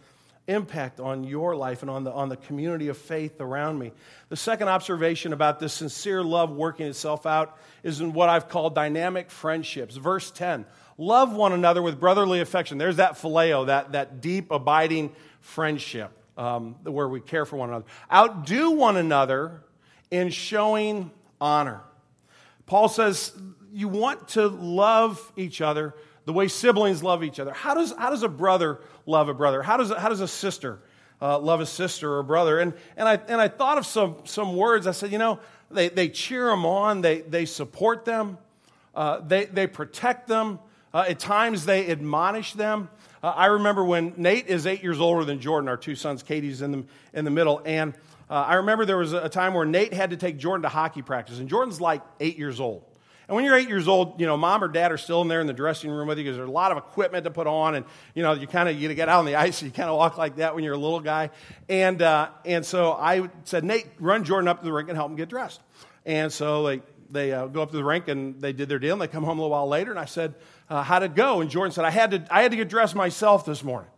impact 0.46 1.00
on 1.00 1.24
your 1.24 1.56
life 1.56 1.82
and 1.82 1.90
on 1.90 2.04
the, 2.04 2.12
on 2.12 2.28
the 2.28 2.36
community 2.36 2.88
of 2.88 2.98
faith 2.98 3.40
around 3.40 3.78
me. 3.78 3.92
The 4.28 4.36
second 4.36 4.68
observation 4.68 5.32
about 5.32 5.58
this 5.58 5.72
sincere 5.72 6.22
love 6.22 6.50
working 6.50 6.86
itself 6.86 7.26
out 7.26 7.58
is 7.82 8.00
in 8.00 8.12
what 8.12 8.28
I've 8.28 8.48
called 8.48 8.74
dynamic 8.74 9.30
friendships. 9.30 9.96
Verse 9.96 10.30
10 10.30 10.66
Love 10.96 11.34
one 11.34 11.52
another 11.52 11.82
with 11.82 11.98
brotherly 11.98 12.40
affection. 12.40 12.78
There's 12.78 12.96
that 12.96 13.14
phileo, 13.14 13.66
that, 13.66 13.92
that 13.92 14.20
deep, 14.20 14.52
abiding 14.52 15.12
friendship 15.44 16.10
um, 16.36 16.74
where 16.84 17.06
we 17.06 17.20
care 17.20 17.44
for 17.44 17.56
one 17.56 17.68
another. 17.68 17.84
Outdo 18.12 18.70
one 18.70 18.96
another 18.96 19.62
in 20.10 20.30
showing 20.30 21.10
honor. 21.40 21.82
Paul 22.66 22.88
says 22.88 23.32
you 23.72 23.88
want 23.88 24.28
to 24.28 24.48
love 24.48 25.32
each 25.36 25.60
other 25.60 25.94
the 26.24 26.32
way 26.32 26.48
siblings 26.48 27.02
love 27.02 27.22
each 27.22 27.38
other. 27.38 27.52
How 27.52 27.74
does, 27.74 27.92
how 27.92 28.08
does 28.08 28.22
a 28.22 28.28
brother 28.28 28.80
love 29.04 29.28
a 29.28 29.34
brother? 29.34 29.62
How 29.62 29.76
does, 29.76 29.92
how 29.92 30.08
does 30.08 30.22
a 30.22 30.28
sister 30.28 30.80
uh, 31.20 31.38
love 31.38 31.60
a 31.60 31.66
sister 31.66 32.10
or 32.14 32.20
a 32.20 32.24
brother? 32.24 32.58
And, 32.58 32.72
and, 32.96 33.06
I, 33.06 33.20
and 33.28 33.40
I 33.40 33.48
thought 33.48 33.76
of 33.76 33.84
some, 33.84 34.16
some 34.24 34.56
words. 34.56 34.86
I 34.86 34.92
said, 34.92 35.12
you 35.12 35.18
know, 35.18 35.38
they, 35.70 35.90
they 35.90 36.08
cheer 36.08 36.46
them 36.46 36.64
on, 36.64 37.02
they, 37.02 37.20
they 37.20 37.44
support 37.44 38.06
them, 38.06 38.38
uh, 38.94 39.20
they, 39.20 39.44
they 39.44 39.66
protect 39.66 40.26
them. 40.26 40.58
Uh, 40.94 41.04
at 41.08 41.18
times, 41.18 41.66
they 41.66 41.90
admonish 41.90 42.52
them. 42.52 42.88
Uh, 43.24 43.32
I 43.34 43.46
remember 43.46 43.82
when 43.82 44.12
Nate 44.18 44.48
is 44.48 44.66
eight 44.66 44.82
years 44.82 45.00
older 45.00 45.24
than 45.24 45.40
Jordan, 45.40 45.66
our 45.70 45.78
two 45.78 45.94
sons, 45.94 46.22
Katie's 46.22 46.60
in 46.60 46.72
the, 46.72 46.84
in 47.14 47.24
the 47.24 47.30
middle. 47.30 47.62
And 47.64 47.94
uh, 48.28 48.34
I 48.34 48.56
remember 48.56 48.84
there 48.84 48.98
was 48.98 49.14
a 49.14 49.30
time 49.30 49.54
where 49.54 49.64
Nate 49.64 49.94
had 49.94 50.10
to 50.10 50.18
take 50.18 50.36
Jordan 50.36 50.60
to 50.64 50.68
hockey 50.68 51.00
practice, 51.00 51.38
and 51.38 51.48
Jordan's 51.48 51.80
like 51.80 52.02
eight 52.20 52.36
years 52.36 52.60
old. 52.60 52.84
And 53.26 53.34
when 53.34 53.46
you're 53.46 53.56
eight 53.56 53.70
years 53.70 53.88
old, 53.88 54.20
you 54.20 54.26
know, 54.26 54.36
mom 54.36 54.62
or 54.62 54.68
dad 54.68 54.92
are 54.92 54.98
still 54.98 55.22
in 55.22 55.28
there 55.28 55.40
in 55.40 55.46
the 55.46 55.54
dressing 55.54 55.90
room 55.90 56.06
with 56.06 56.18
you 56.18 56.24
because 56.24 56.36
there's 56.36 56.50
a 56.50 56.52
lot 56.52 56.70
of 56.70 56.76
equipment 56.76 57.24
to 57.24 57.30
put 57.30 57.46
on. 57.46 57.76
And, 57.76 57.86
you 58.14 58.22
know, 58.22 58.34
you 58.34 58.46
kind 58.46 58.68
of, 58.68 58.78
you 58.78 58.92
get 58.92 59.08
out 59.08 59.20
on 59.20 59.24
the 59.24 59.36
ice, 59.36 59.62
you 59.62 59.70
kind 59.70 59.88
of 59.88 59.96
walk 59.96 60.18
like 60.18 60.36
that 60.36 60.54
when 60.54 60.62
you're 60.62 60.74
a 60.74 60.78
little 60.78 61.00
guy. 61.00 61.30
And, 61.66 62.02
uh, 62.02 62.28
and 62.44 62.66
so 62.66 62.92
I 62.92 63.30
said, 63.44 63.64
Nate, 63.64 63.86
run 63.98 64.24
Jordan 64.24 64.48
up 64.48 64.58
to 64.58 64.66
the 64.66 64.72
rink 64.74 64.90
and 64.90 64.98
help 64.98 65.08
him 65.08 65.16
get 65.16 65.30
dressed. 65.30 65.62
And 66.04 66.30
so 66.30 66.64
they, 66.64 66.82
they 67.14 67.32
uh, 67.32 67.46
go 67.46 67.62
up 67.62 67.70
to 67.70 67.76
the 67.76 67.84
rink 67.84 68.08
and 68.08 68.40
they 68.40 68.52
did 68.52 68.68
their 68.68 68.78
deal 68.78 68.92
and 68.92 69.00
they 69.00 69.08
come 69.08 69.24
home 69.24 69.38
a 69.38 69.42
little 69.42 69.50
while 69.50 69.66
later. 69.68 69.90
And 69.90 69.98
I 69.98 70.04
said, 70.04 70.34
uh, 70.68 70.82
how'd 70.82 71.02
it 71.02 71.14
go? 71.14 71.40
And 71.40 71.48
Jordan 71.48 71.72
said, 71.72 71.84
I 71.84 71.90
had, 71.90 72.10
to, 72.10 72.26
I 72.30 72.42
had 72.42 72.50
to 72.50 72.56
get 72.56 72.68
dressed 72.68 72.94
myself 72.94 73.46
this 73.46 73.64
morning. 73.64 73.90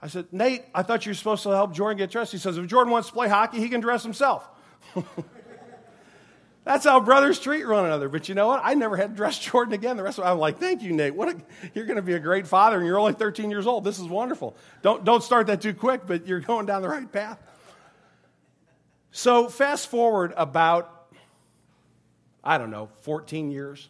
I 0.00 0.08
said, 0.08 0.26
Nate, 0.32 0.64
I 0.74 0.82
thought 0.82 1.06
you 1.06 1.10
were 1.10 1.14
supposed 1.14 1.42
to 1.44 1.50
help 1.50 1.72
Jordan 1.72 1.98
get 1.98 2.10
dressed. 2.10 2.32
He 2.32 2.38
says, 2.38 2.58
if 2.58 2.66
Jordan 2.66 2.92
wants 2.92 3.08
to 3.08 3.14
play 3.14 3.28
hockey, 3.28 3.58
he 3.58 3.68
can 3.68 3.80
dress 3.80 4.02
himself. 4.02 4.48
That's 6.64 6.84
how 6.84 7.00
brothers 7.00 7.40
treat 7.40 7.66
one 7.66 7.84
another. 7.84 8.08
But 8.08 8.28
you 8.28 8.34
know 8.34 8.46
what? 8.46 8.60
I 8.62 8.74
never 8.74 8.96
had 8.96 9.10
to 9.10 9.16
dress 9.16 9.38
Jordan 9.50 9.74
again. 9.74 9.96
The 9.96 10.02
rest 10.02 10.18
of 10.18 10.24
it, 10.24 10.28
I'm 10.28 10.38
like, 10.38 10.58
thank 10.58 10.82
you, 10.82 10.92
Nate. 10.92 11.14
What 11.14 11.28
a, 11.28 11.36
you're 11.74 11.86
going 11.86 11.96
to 11.96 12.02
be 12.02 12.14
a 12.14 12.20
great 12.20 12.46
father, 12.46 12.76
and 12.76 12.86
you're 12.86 12.98
only 12.98 13.14
13 13.14 13.50
years 13.50 13.66
old. 13.66 13.84
This 13.84 13.98
is 13.98 14.06
wonderful. 14.06 14.56
Don't, 14.82 15.04
don't 15.04 15.22
start 15.22 15.48
that 15.48 15.60
too 15.60 15.74
quick, 15.74 16.02
but 16.06 16.26
you're 16.26 16.40
going 16.40 16.66
down 16.66 16.82
the 16.82 16.88
right 16.88 17.10
path. 17.10 17.38
So, 19.10 19.48
fast 19.48 19.88
forward 19.88 20.32
about, 20.36 20.91
I 22.44 22.58
don't 22.58 22.70
know, 22.70 22.88
14 23.02 23.50
years. 23.50 23.88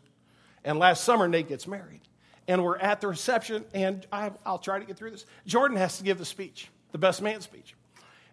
And 0.64 0.78
last 0.78 1.04
summer, 1.04 1.28
Nate 1.28 1.48
gets 1.48 1.66
married. 1.66 2.00
And 2.48 2.62
we're 2.62 2.78
at 2.78 3.00
the 3.00 3.08
reception, 3.08 3.64
and 3.72 4.06
I, 4.12 4.32
I'll 4.44 4.58
try 4.58 4.78
to 4.78 4.84
get 4.84 4.96
through 4.96 5.12
this. 5.12 5.26
Jordan 5.46 5.76
has 5.76 5.98
to 5.98 6.04
give 6.04 6.18
the 6.18 6.24
speech, 6.24 6.68
the 6.90 6.98
best 6.98 7.22
man 7.22 7.40
speech. 7.40 7.74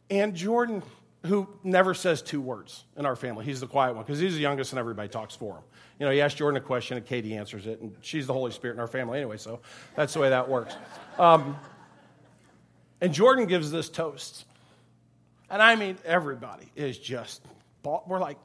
And 0.10 0.36
Jordan 0.36 0.82
who 1.26 1.48
never 1.63 1.94
says 1.94 2.22
two 2.22 2.39
words 2.39 2.86
in 2.96 3.06
our 3.06 3.15
family. 3.15 3.44
He's 3.44 3.60
the 3.60 3.67
quiet 3.67 3.94
one 3.96 4.06
because 4.06 4.20
he's 4.20 4.36
the 4.36 4.39
youngest 4.39 4.72
and 4.72 4.80
everybody 4.80 5.10
talks 5.10 5.36
for 5.36 5.56
him. 5.56 5.63
You 6.00 6.06
know, 6.06 6.12
you 6.12 6.22
ask 6.22 6.38
Jordan 6.38 6.62
a 6.62 6.65
question 6.65 6.96
and 6.96 7.06
Katie 7.06 7.36
answers 7.36 7.67
it, 7.67 7.82
and 7.82 7.94
she's 8.02 8.26
the 8.26 8.34
Holy 8.34 8.52
Spirit 8.52 8.76
in 8.76 8.80
our 8.80 8.88
family 8.88 9.17
anyway, 9.17 9.38
so 9.38 9.60
that's 9.96 10.13
the 10.13 10.22
way 10.22 10.30
that 10.30 10.48
works. 10.48 10.76
Um, 11.17 11.58
and 13.02 13.13
Jordan 13.13 13.48
gives 13.48 13.70
this 13.70 13.89
toast. 13.89 14.46
And 15.50 15.62
I 15.62 15.76
mean, 15.76 15.98
everybody 16.06 16.72
is 16.76 16.98
just, 16.98 17.41
we're 17.84 18.20
like, 18.20 18.38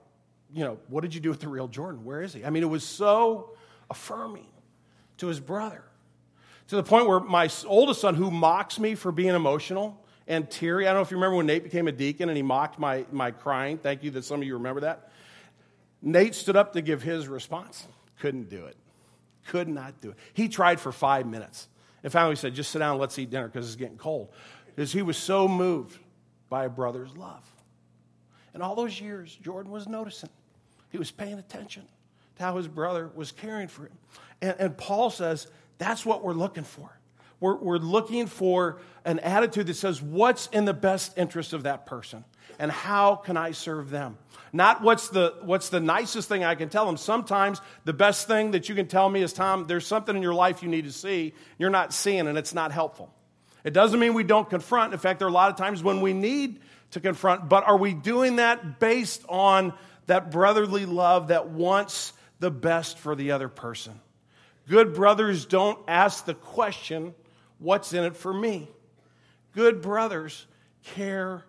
you 0.55 0.65
know, 0.65 0.79
what 0.89 1.03
did 1.03 1.15
you 1.15 1.21
do 1.21 1.29
with 1.29 1.41
the 1.41 1.49
real 1.49 1.69
Jordan? 1.69 2.05
Where 2.05 2.23
is 2.23 2.33
he? 2.33 2.45
I 2.45 2.51
mean, 2.51 2.63
it 2.63 2.69
was 2.69 2.85
so 2.85 3.51
affirming 3.91 4.47
to 5.19 5.27
his 5.27 5.41
brother 5.41 5.83
to 6.69 6.77
the 6.77 6.83
point 6.83 7.09
where 7.09 7.21
my 7.21 7.51
oldest 7.67 8.01
son, 8.01 8.15
who 8.15 8.31
mocks 8.31 8.79
me 8.79 8.95
for 8.95 9.13
being 9.13 9.35
emotional, 9.35 10.01
and 10.27 10.51
teary. 10.51 10.87
I 10.87 10.91
don't 10.91 10.99
know 10.99 11.03
if 11.03 11.11
you 11.11 11.19
remember 11.19 11.37
when 11.37 11.47
Nate 11.47 11.65
became 11.65 11.89
a 11.89 11.93
deacon 11.93 12.29
and 12.29 12.37
he 12.37 12.43
mocked 12.43 12.79
my, 12.79 13.05
my 13.13 13.31
crying. 13.31 13.79
Thank 13.79 14.03
you 14.03 14.11
that 14.13 14.25
some 14.25 14.41
of 14.41 14.47
you 14.47 14.55
remember 14.55 14.81
that. 14.81 15.11
Nate 16.01 16.35
stood 16.35 16.57
up 16.57 16.73
to 16.75 16.83
give 16.83 17.03
his 17.03 17.29
response. 17.29 17.87
Couldn't 18.21 18.49
do 18.49 18.65
it. 18.67 18.77
Could 19.49 19.69
not 19.69 20.01
do 20.01 20.11
it. 20.11 20.17
He 20.33 20.49
tried 20.49 20.81
for 20.81 20.93
five 20.93 21.27
minutes. 21.27 21.69
And 22.03 22.13
finally 22.13 22.37
said, 22.37 22.55
just 22.55 22.71
sit 22.71 22.79
down 22.79 22.93
and 22.93 23.01
let's 23.01 23.19
eat 23.19 23.31
dinner 23.31 23.49
because 23.49 23.67
it's 23.67 23.77
getting 23.77 23.99
cold. 23.99 24.31
Because 24.67 24.93
he 24.93 25.03
was 25.03 25.17
so 25.17 25.49
moved 25.49 25.99
by 26.49 26.65
a 26.65 26.71
brother's 26.71 27.15
love. 27.17 27.45
And 28.55 28.63
all 28.63 28.75
those 28.75 29.01
years, 29.01 29.35
Jordan 29.43 29.73
was 29.73 29.89
noticing. 29.89 30.31
He 30.95 30.99
was 30.99 31.11
paying 31.11 31.41
attention 31.41 31.83
to 32.37 32.43
how 32.45 32.57
his 32.57 32.69
brother 32.69 33.11
was 33.17 33.33
caring 33.33 33.67
for 33.67 33.87
him. 33.87 33.99
And, 34.41 34.55
and 34.61 34.79
Paul 34.79 35.11
says, 35.11 35.49
that's 35.77 36.07
what 36.07 36.23
we're 36.23 36.35
looking 36.35 36.63
for. 36.63 36.89
We're, 37.41 37.57
we're 37.57 37.79
looking 37.79 38.29
for 38.29 38.79
an 39.05 39.19
attitude 39.19 39.67
that 39.67 39.75
says, 39.75 40.01
what's 40.01 40.47
in 40.53 40.67
the 40.67 40.73
best 40.73 41.19
interest 41.19 41.53
of 41.53 41.65
that 41.65 41.85
person? 41.85 42.25
And 42.61 42.71
how 42.71 43.17
can 43.17 43.37
I 43.37 43.51
serve 43.51 43.91
them? 43.91 44.19
Not 44.53 44.83
what's 44.83 45.09
the, 45.09 45.35
what's 45.43 45.69
the 45.69 45.81
nicest 45.81 46.29
thing 46.29 46.45
I 46.45 46.55
can 46.55 46.69
tell 46.69 46.87
them. 46.87 46.97
Sometimes 46.97 47.61
the 47.85 47.93
best 47.93 48.29
thing 48.29 48.53
that 48.53 48.69
you 48.69 48.77
can 48.77 48.87
tell 48.87 49.11
me 49.11 49.21
is, 49.21 49.33
Tom, 49.33 49.67
there's 49.67 49.89
something 49.89 50.15
in 50.15 50.23
your 50.23 50.33
life 50.33 50.63
you 50.63 50.69
need 50.69 50.85
to 50.85 50.93
see. 50.93 51.35
You're 51.59 51.71
not 51.71 51.93
seeing, 51.93 52.29
and 52.29 52.39
it's 52.39 52.55
not 52.55 52.71
helpful. 52.71 53.13
It 53.65 53.73
doesn't 53.73 53.99
mean 53.99 54.15
we 54.15 54.23
don't 54.23 54.49
confront. 54.49 54.93
In 54.93 55.01
fact, 55.01 55.19
there 55.19 55.27
are 55.27 55.33
a 55.33 55.35
lot 55.35 55.51
of 55.51 55.57
times 55.57 55.83
when 55.83 56.01
we 56.03 56.13
need 56.13 56.61
to 56.93 57.01
confront, 57.01 57.49
but 57.49 57.67
are 57.67 57.77
we 57.77 57.95
doing 57.95 58.37
that 58.37 58.79
based 58.79 59.25
on 59.29 59.73
that 60.07 60.31
brotherly 60.31 60.87
love 60.87 61.29
that 61.29 61.49
wants 61.49 62.13
the 62.41 62.51
best 62.51 62.99
for 62.99 63.15
the 63.15 63.33
other 63.33 63.49
person? 63.49 64.01
Good 64.69 64.95
brothers 64.95 65.47
don't 65.47 65.79
ask 65.87 66.25
the 66.25 66.35
question, 66.35 67.15
What's 67.59 67.93
in 67.93 68.05
it 68.05 68.17
for 68.17 68.33
me? 68.33 68.69
Good 69.53 69.81
brothers 69.81 70.47
care 70.83 71.45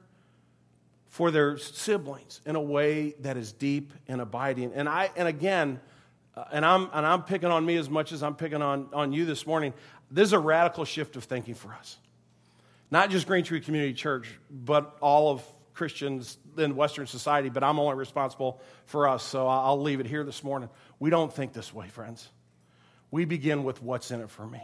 for 1.10 1.32
their 1.32 1.58
siblings 1.58 2.42
in 2.46 2.56
a 2.56 2.62
way 2.62 3.16
that 3.22 3.38
is 3.38 3.52
deep 3.52 3.94
and 4.08 4.22
abiding. 4.22 4.74
And 4.74 4.88
I 4.88 5.12
and 5.16 5.28
again, 5.28 5.80
uh, 6.36 6.46
and 6.52 6.66
I'm 6.66 6.90
and 6.94 7.06
I'm 7.06 7.24
picking 7.24 7.50
on 7.50 7.66
me 7.66 7.78
as 7.78 7.90
much 7.90 8.12
as 8.12 8.22
I'm 8.22 8.36
picking 8.36 8.62
on, 8.62 8.88
on 8.94 9.14
you 9.14 9.26
this 9.26 9.48
morning. 9.48 9.74
This 10.12 10.28
is 10.28 10.34
a 10.34 10.40
radical 10.40 10.86
shift 10.86 11.16
of 11.16 11.24
thinking 11.24 11.56
for 11.56 11.74
us. 11.74 11.98
Not 12.92 13.10
just 13.10 13.28
Green 13.28 13.44
Tree 13.44 13.62
Community 13.62 13.94
Church, 13.94 14.30
but 14.50 14.96
all 15.02 15.32
of 15.32 15.44
Christians 15.76 16.38
in 16.58 16.76
Western 16.76 17.06
society, 17.06 17.50
but 17.50 17.64
I'm 17.64 17.80
only 17.80 17.96
responsible 17.96 18.62
for 18.86 19.08
us, 19.08 19.24
so 19.24 19.48
I'll 19.48 19.82
leave 19.82 20.00
it 20.00 20.08
here 20.08 20.24
this 20.24 20.44
morning. 20.44 20.70
We 21.00 21.10
don't 21.10 21.32
think 21.32 21.54
this 21.54 21.74
way, 21.74 21.88
friends. 21.90 22.30
We 23.12 23.26
begin 23.26 23.64
with 23.64 23.84
what's 23.84 24.10
in 24.10 24.22
it 24.22 24.30
for 24.30 24.48
me. 24.48 24.62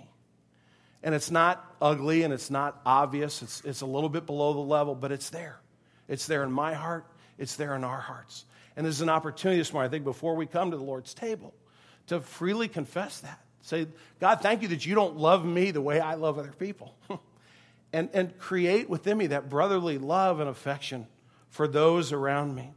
And 1.04 1.14
it's 1.14 1.32
not 1.32 1.76
ugly 1.82 2.24
and 2.24 2.34
it's 2.34 2.50
not 2.50 2.80
obvious. 2.86 3.42
It's, 3.42 3.62
it's 3.62 3.82
a 3.82 3.86
little 3.86 4.10
bit 4.10 4.26
below 4.26 4.54
the 4.54 4.60
level, 4.60 4.96
but 4.96 5.12
it's 5.12 5.30
there. 5.30 5.60
It's 6.08 6.28
there 6.28 6.44
in 6.44 6.52
my 6.52 6.74
heart, 6.74 7.06
it's 7.38 7.56
there 7.56 7.76
in 7.76 7.84
our 7.84 8.00
hearts. 8.00 8.46
And 8.76 8.86
there's 8.86 9.02
an 9.02 9.10
opportunity 9.10 9.60
this 9.60 9.74
morning, 9.74 9.90
I 9.90 9.92
think, 9.92 10.04
before 10.04 10.36
we 10.36 10.46
come 10.46 10.72
to 10.72 10.78
the 10.78 10.84
Lord's 10.84 11.14
table, 11.14 11.54
to 12.08 12.22
freely 12.22 12.68
confess 12.68 13.20
that. 13.20 13.40
Say, 13.62 13.88
God, 14.20 14.42
thank 14.42 14.62
you 14.62 14.70
that 14.70 14.86
you 14.86 14.96
don't 14.96 15.18
love 15.18 15.46
me 15.46 15.72
the 15.72 15.82
way 15.82 16.00
I 16.00 16.16
love 16.16 16.40
other 16.40 16.54
people. 16.58 16.96
and, 17.94 18.10
and 18.14 18.38
create 18.38 18.90
within 18.90 19.18
me 19.18 19.28
that 19.28 19.50
brotherly 19.50 19.98
love 19.98 20.40
and 20.40 20.50
affection 20.50 21.08
for 21.50 21.68
those 21.68 22.12
around 22.12 22.56
me. 22.56 22.72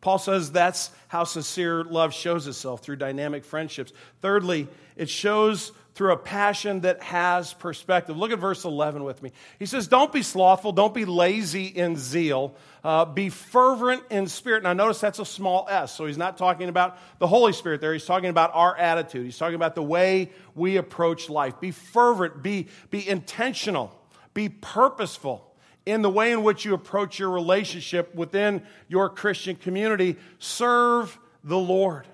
Paul 0.00 0.18
says 0.18 0.52
that's 0.52 0.90
how 1.08 1.24
sincere 1.24 1.82
love 1.82 2.14
shows 2.14 2.46
itself 2.46 2.82
through 2.82 2.96
dynamic 2.96 3.44
friendships. 3.44 3.92
Thirdly, 4.20 4.68
it 4.96 5.08
shows 5.08 5.72
through 5.94 6.12
a 6.12 6.16
passion 6.16 6.82
that 6.82 7.02
has 7.02 7.52
perspective. 7.52 8.16
Look 8.16 8.30
at 8.30 8.38
verse 8.38 8.64
11 8.64 9.02
with 9.02 9.20
me. 9.20 9.32
He 9.58 9.66
says, 9.66 9.88
Don't 9.88 10.12
be 10.12 10.22
slothful, 10.22 10.70
don't 10.70 10.94
be 10.94 11.04
lazy 11.04 11.66
in 11.66 11.96
zeal, 11.96 12.54
uh, 12.84 13.04
be 13.04 13.30
fervent 13.30 14.04
in 14.08 14.28
spirit. 14.28 14.62
Now, 14.62 14.74
notice 14.74 15.00
that's 15.00 15.18
a 15.18 15.24
small 15.24 15.66
s, 15.68 15.92
so 15.92 16.06
he's 16.06 16.16
not 16.16 16.38
talking 16.38 16.68
about 16.68 16.98
the 17.18 17.26
Holy 17.26 17.52
Spirit 17.52 17.80
there. 17.80 17.92
He's 17.92 18.06
talking 18.06 18.30
about 18.30 18.52
our 18.54 18.76
attitude, 18.76 19.24
he's 19.24 19.38
talking 19.38 19.56
about 19.56 19.74
the 19.74 19.82
way 19.82 20.30
we 20.54 20.76
approach 20.76 21.28
life. 21.28 21.58
Be 21.58 21.72
fervent, 21.72 22.44
be, 22.44 22.68
be 22.90 23.08
intentional, 23.08 23.97
be 24.38 24.48
purposeful 24.48 25.52
in 25.84 26.00
the 26.00 26.08
way 26.08 26.30
in 26.30 26.44
which 26.44 26.64
you 26.64 26.72
approach 26.72 27.18
your 27.18 27.28
relationship 27.28 28.14
within 28.14 28.62
your 28.86 29.10
Christian 29.10 29.56
community. 29.56 30.14
Serve 30.38 31.18
the 31.42 31.58
Lord. 31.58 32.06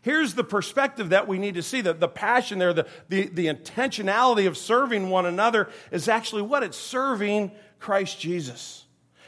Here's 0.00 0.34
the 0.34 0.44
perspective 0.44 1.08
that 1.08 1.26
we 1.26 1.38
need 1.38 1.54
to 1.54 1.62
see 1.62 1.80
that 1.80 1.98
the 1.98 2.06
passion 2.06 2.60
there, 2.60 2.72
the, 2.72 2.86
the, 3.08 3.26
the 3.26 3.46
intentionality 3.46 4.46
of 4.46 4.56
serving 4.56 5.10
one 5.10 5.26
another 5.26 5.68
is 5.90 6.06
actually 6.06 6.42
what? 6.42 6.62
It's 6.62 6.78
serving 6.78 7.50
Christ 7.80 8.20
Jesus. 8.20 8.84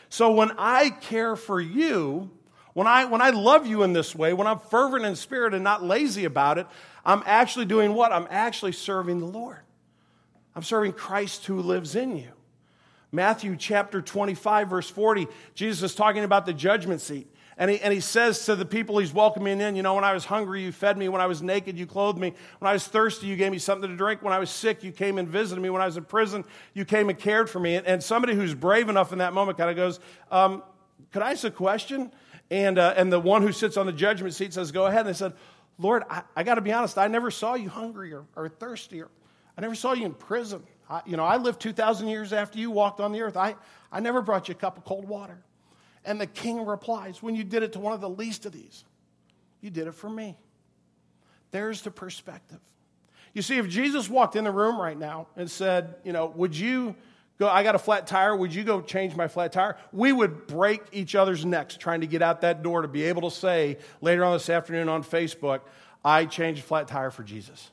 So 0.08 0.30
when 0.30 0.52
I 0.58 0.90
care 0.90 1.34
for 1.34 1.60
you, 1.60 2.30
when 2.72 2.86
I, 2.86 3.06
when 3.06 3.20
I 3.20 3.30
love 3.30 3.66
you 3.66 3.82
in 3.82 3.94
this 3.94 4.14
way, 4.14 4.32
when 4.32 4.46
I'm 4.46 4.60
fervent 4.60 5.04
in 5.04 5.16
spirit 5.16 5.54
and 5.54 5.64
not 5.64 5.82
lazy 5.82 6.24
about 6.24 6.58
it, 6.58 6.68
I'm 7.04 7.24
actually 7.26 7.64
doing 7.64 7.94
what? 7.94 8.12
I'm 8.12 8.28
actually 8.30 8.72
serving 8.72 9.18
the 9.18 9.26
Lord. 9.26 9.58
I'm 10.54 10.62
serving 10.62 10.92
Christ 10.92 11.46
who 11.46 11.60
lives 11.60 11.96
in 11.96 12.16
you. 12.16 12.28
Matthew 13.10 13.56
chapter 13.56 14.00
25, 14.00 14.70
verse 14.70 14.88
40, 14.88 15.28
Jesus 15.54 15.82
is 15.82 15.94
talking 15.94 16.24
about 16.24 16.46
the 16.46 16.54
judgment 16.54 17.00
seat. 17.00 17.28
And 17.58 17.70
he, 17.70 17.78
and 17.80 17.92
he 17.92 18.00
says 18.00 18.46
to 18.46 18.56
the 18.56 18.64
people 18.64 18.98
he's 18.98 19.12
welcoming 19.12 19.60
in, 19.60 19.76
you 19.76 19.82
know, 19.82 19.94
when 19.94 20.04
I 20.04 20.14
was 20.14 20.24
hungry, 20.24 20.64
you 20.64 20.72
fed 20.72 20.96
me. 20.96 21.10
When 21.10 21.20
I 21.20 21.26
was 21.26 21.42
naked, 21.42 21.78
you 21.78 21.86
clothed 21.86 22.18
me. 22.18 22.32
When 22.58 22.68
I 22.68 22.72
was 22.72 22.86
thirsty, 22.86 23.26
you 23.26 23.36
gave 23.36 23.52
me 23.52 23.58
something 23.58 23.90
to 23.90 23.96
drink. 23.96 24.22
When 24.22 24.32
I 24.32 24.38
was 24.38 24.48
sick, 24.48 24.82
you 24.82 24.90
came 24.90 25.18
and 25.18 25.28
visited 25.28 25.60
me. 25.60 25.68
When 25.68 25.82
I 25.82 25.84
was 25.84 25.98
in 25.98 26.04
prison, 26.04 26.44
you 26.72 26.86
came 26.86 27.10
and 27.10 27.18
cared 27.18 27.50
for 27.50 27.60
me. 27.60 27.76
And, 27.76 27.86
and 27.86 28.02
somebody 28.02 28.34
who's 28.34 28.54
brave 28.54 28.88
enough 28.88 29.12
in 29.12 29.18
that 29.18 29.34
moment 29.34 29.58
kind 29.58 29.68
of 29.68 29.76
goes, 29.76 30.00
um, 30.30 30.62
Could 31.12 31.20
I 31.20 31.32
ask 31.32 31.44
a 31.44 31.50
question? 31.50 32.10
And, 32.50 32.78
uh, 32.78 32.94
and 32.96 33.12
the 33.12 33.20
one 33.20 33.42
who 33.42 33.52
sits 33.52 33.76
on 33.76 33.84
the 33.84 33.92
judgment 33.92 34.34
seat 34.34 34.54
says, 34.54 34.72
Go 34.72 34.86
ahead. 34.86 35.00
And 35.00 35.10
they 35.10 35.18
said, 35.18 35.34
Lord, 35.78 36.04
I, 36.08 36.22
I 36.34 36.44
got 36.44 36.54
to 36.54 36.62
be 36.62 36.72
honest, 36.72 36.96
I 36.96 37.08
never 37.08 37.30
saw 37.30 37.54
you 37.54 37.68
hungry 37.68 38.14
or, 38.14 38.24
or 38.34 38.48
thirsty, 38.48 39.02
or 39.02 39.08
I 39.56 39.60
never 39.60 39.74
saw 39.74 39.92
you 39.92 40.06
in 40.06 40.14
prison. 40.14 40.62
I, 40.88 41.02
you 41.06 41.16
know, 41.16 41.24
I 41.24 41.36
lived 41.36 41.60
2,000 41.60 42.08
years 42.08 42.32
after 42.32 42.58
you 42.58 42.70
walked 42.70 43.00
on 43.00 43.12
the 43.12 43.20
earth. 43.20 43.36
I, 43.36 43.56
I 43.90 44.00
never 44.00 44.22
brought 44.22 44.48
you 44.48 44.52
a 44.52 44.58
cup 44.58 44.78
of 44.78 44.84
cold 44.84 45.08
water. 45.08 45.42
And 46.04 46.20
the 46.20 46.26
king 46.26 46.64
replies, 46.64 47.22
When 47.22 47.34
you 47.34 47.44
did 47.44 47.62
it 47.62 47.74
to 47.74 47.78
one 47.78 47.92
of 47.92 48.00
the 48.00 48.08
least 48.08 48.46
of 48.46 48.52
these, 48.52 48.84
you 49.60 49.70
did 49.70 49.86
it 49.86 49.94
for 49.94 50.10
me. 50.10 50.36
There's 51.50 51.82
the 51.82 51.90
perspective. 51.90 52.60
You 53.34 53.42
see, 53.42 53.58
if 53.58 53.68
Jesus 53.68 54.08
walked 54.10 54.36
in 54.36 54.44
the 54.44 54.50
room 54.50 54.80
right 54.80 54.98
now 54.98 55.28
and 55.36 55.50
said, 55.50 55.94
You 56.04 56.12
know, 56.12 56.26
would 56.26 56.56
you 56.56 56.96
go, 57.38 57.48
I 57.48 57.62
got 57.62 57.74
a 57.74 57.78
flat 57.78 58.06
tire, 58.06 58.34
would 58.34 58.54
you 58.54 58.64
go 58.64 58.80
change 58.80 59.14
my 59.14 59.28
flat 59.28 59.52
tire? 59.52 59.76
We 59.92 60.12
would 60.12 60.46
break 60.46 60.82
each 60.92 61.14
other's 61.14 61.44
necks 61.44 61.76
trying 61.76 62.00
to 62.00 62.06
get 62.06 62.22
out 62.22 62.40
that 62.40 62.62
door 62.62 62.82
to 62.82 62.88
be 62.88 63.04
able 63.04 63.30
to 63.30 63.36
say 63.36 63.78
later 64.00 64.24
on 64.24 64.32
this 64.32 64.50
afternoon 64.50 64.88
on 64.88 65.04
Facebook, 65.04 65.60
I 66.04 66.24
changed 66.24 66.60
a 66.60 66.64
flat 66.64 66.88
tire 66.88 67.10
for 67.10 67.22
Jesus. 67.22 67.70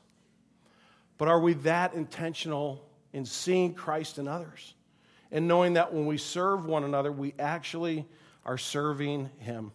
But 1.20 1.28
are 1.28 1.38
we 1.38 1.52
that 1.52 1.92
intentional 1.92 2.82
in 3.12 3.26
seeing 3.26 3.74
Christ 3.74 4.16
in 4.16 4.26
others? 4.26 4.72
And 5.30 5.46
knowing 5.46 5.74
that 5.74 5.92
when 5.92 6.06
we 6.06 6.16
serve 6.16 6.64
one 6.64 6.82
another, 6.82 7.12
we 7.12 7.34
actually 7.38 8.06
are 8.46 8.56
serving 8.56 9.28
Him. 9.38 9.70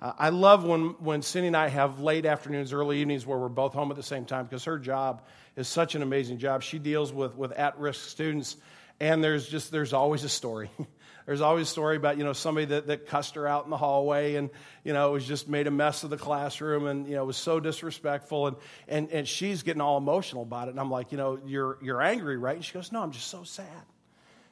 Uh, 0.00 0.14
I 0.18 0.30
love 0.30 0.64
when, 0.64 0.94
when 1.00 1.20
Cindy 1.20 1.48
and 1.48 1.56
I 1.58 1.68
have 1.68 2.00
late 2.00 2.24
afternoons, 2.24 2.72
early 2.72 3.02
evenings 3.02 3.26
where 3.26 3.36
we're 3.36 3.50
both 3.50 3.74
home 3.74 3.90
at 3.90 3.98
the 3.98 4.02
same 4.02 4.24
time 4.24 4.46
because 4.46 4.64
her 4.64 4.78
job 4.78 5.26
is 5.56 5.68
such 5.68 5.94
an 5.94 6.00
amazing 6.00 6.38
job. 6.38 6.62
She 6.62 6.78
deals 6.78 7.12
with, 7.12 7.36
with 7.36 7.52
at 7.52 7.78
risk 7.78 8.08
students, 8.08 8.56
and 8.98 9.22
there's 9.22 9.46
just 9.46 9.72
there's 9.72 9.92
always 9.92 10.24
a 10.24 10.28
story. 10.30 10.70
there's 11.32 11.40
always 11.40 11.66
a 11.66 11.70
story 11.70 11.96
about 11.96 12.18
you 12.18 12.24
know 12.24 12.34
somebody 12.34 12.66
that, 12.66 12.88
that 12.88 13.06
cussed 13.06 13.36
her 13.36 13.48
out 13.48 13.64
in 13.64 13.70
the 13.70 13.76
hallway 13.78 14.34
and 14.34 14.50
you 14.84 14.92
know 14.92 15.08
it 15.08 15.12
was 15.12 15.26
just 15.26 15.48
made 15.48 15.66
a 15.66 15.70
mess 15.70 16.04
of 16.04 16.10
the 16.10 16.18
classroom 16.18 16.86
and 16.86 17.08
you 17.08 17.14
know 17.14 17.24
was 17.24 17.38
so 17.38 17.58
disrespectful. 17.58 18.48
And, 18.48 18.56
and 18.86 19.10
and 19.10 19.26
she's 19.26 19.62
getting 19.62 19.80
all 19.80 19.96
emotional 19.96 20.42
about 20.42 20.68
it. 20.68 20.72
And 20.72 20.80
i'm 20.80 20.90
like 20.90 21.10
you 21.10 21.16
know 21.16 21.40
you're 21.46 21.78
you're 21.80 22.02
angry 22.02 22.36
right? 22.36 22.56
And 22.56 22.62
she 22.62 22.74
goes 22.74 22.92
no 22.92 23.00
i'm 23.00 23.12
just 23.12 23.28
so 23.28 23.44
sad. 23.44 23.64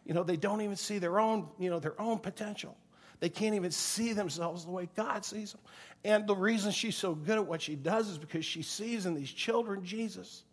You 0.07 0.15
know 0.15 0.23
they 0.23 0.39
don't 0.39 0.63
even 0.63 0.77
see 0.77 0.97
their 0.97 1.21
own 1.21 1.49
you 1.59 1.69
know 1.69 1.81
their 1.81 2.01
own 2.01 2.19
potential. 2.19 2.75
They 3.19 3.29
can't 3.29 3.55
even 3.55 3.73
see 3.73 4.15
themselves 4.15 4.65
the 4.65 4.71
way 4.71 4.89
God 4.97 5.27
sees 5.27 5.53
them. 5.53 5.61
And 6.03 6.27
the 6.27 6.35
reason 6.35 6.73
she's 6.73 6.97
so 6.97 7.15
good 7.15 7.37
at 7.37 7.45
what 7.45 7.61
she 7.61 7.77
does 7.77 8.09
is 8.09 8.17
because 8.17 8.47
she 8.47 8.63
sees 8.63 9.05
in 9.05 9.13
these 9.13 9.31
children 9.31 9.85
Jesus. 9.85 10.45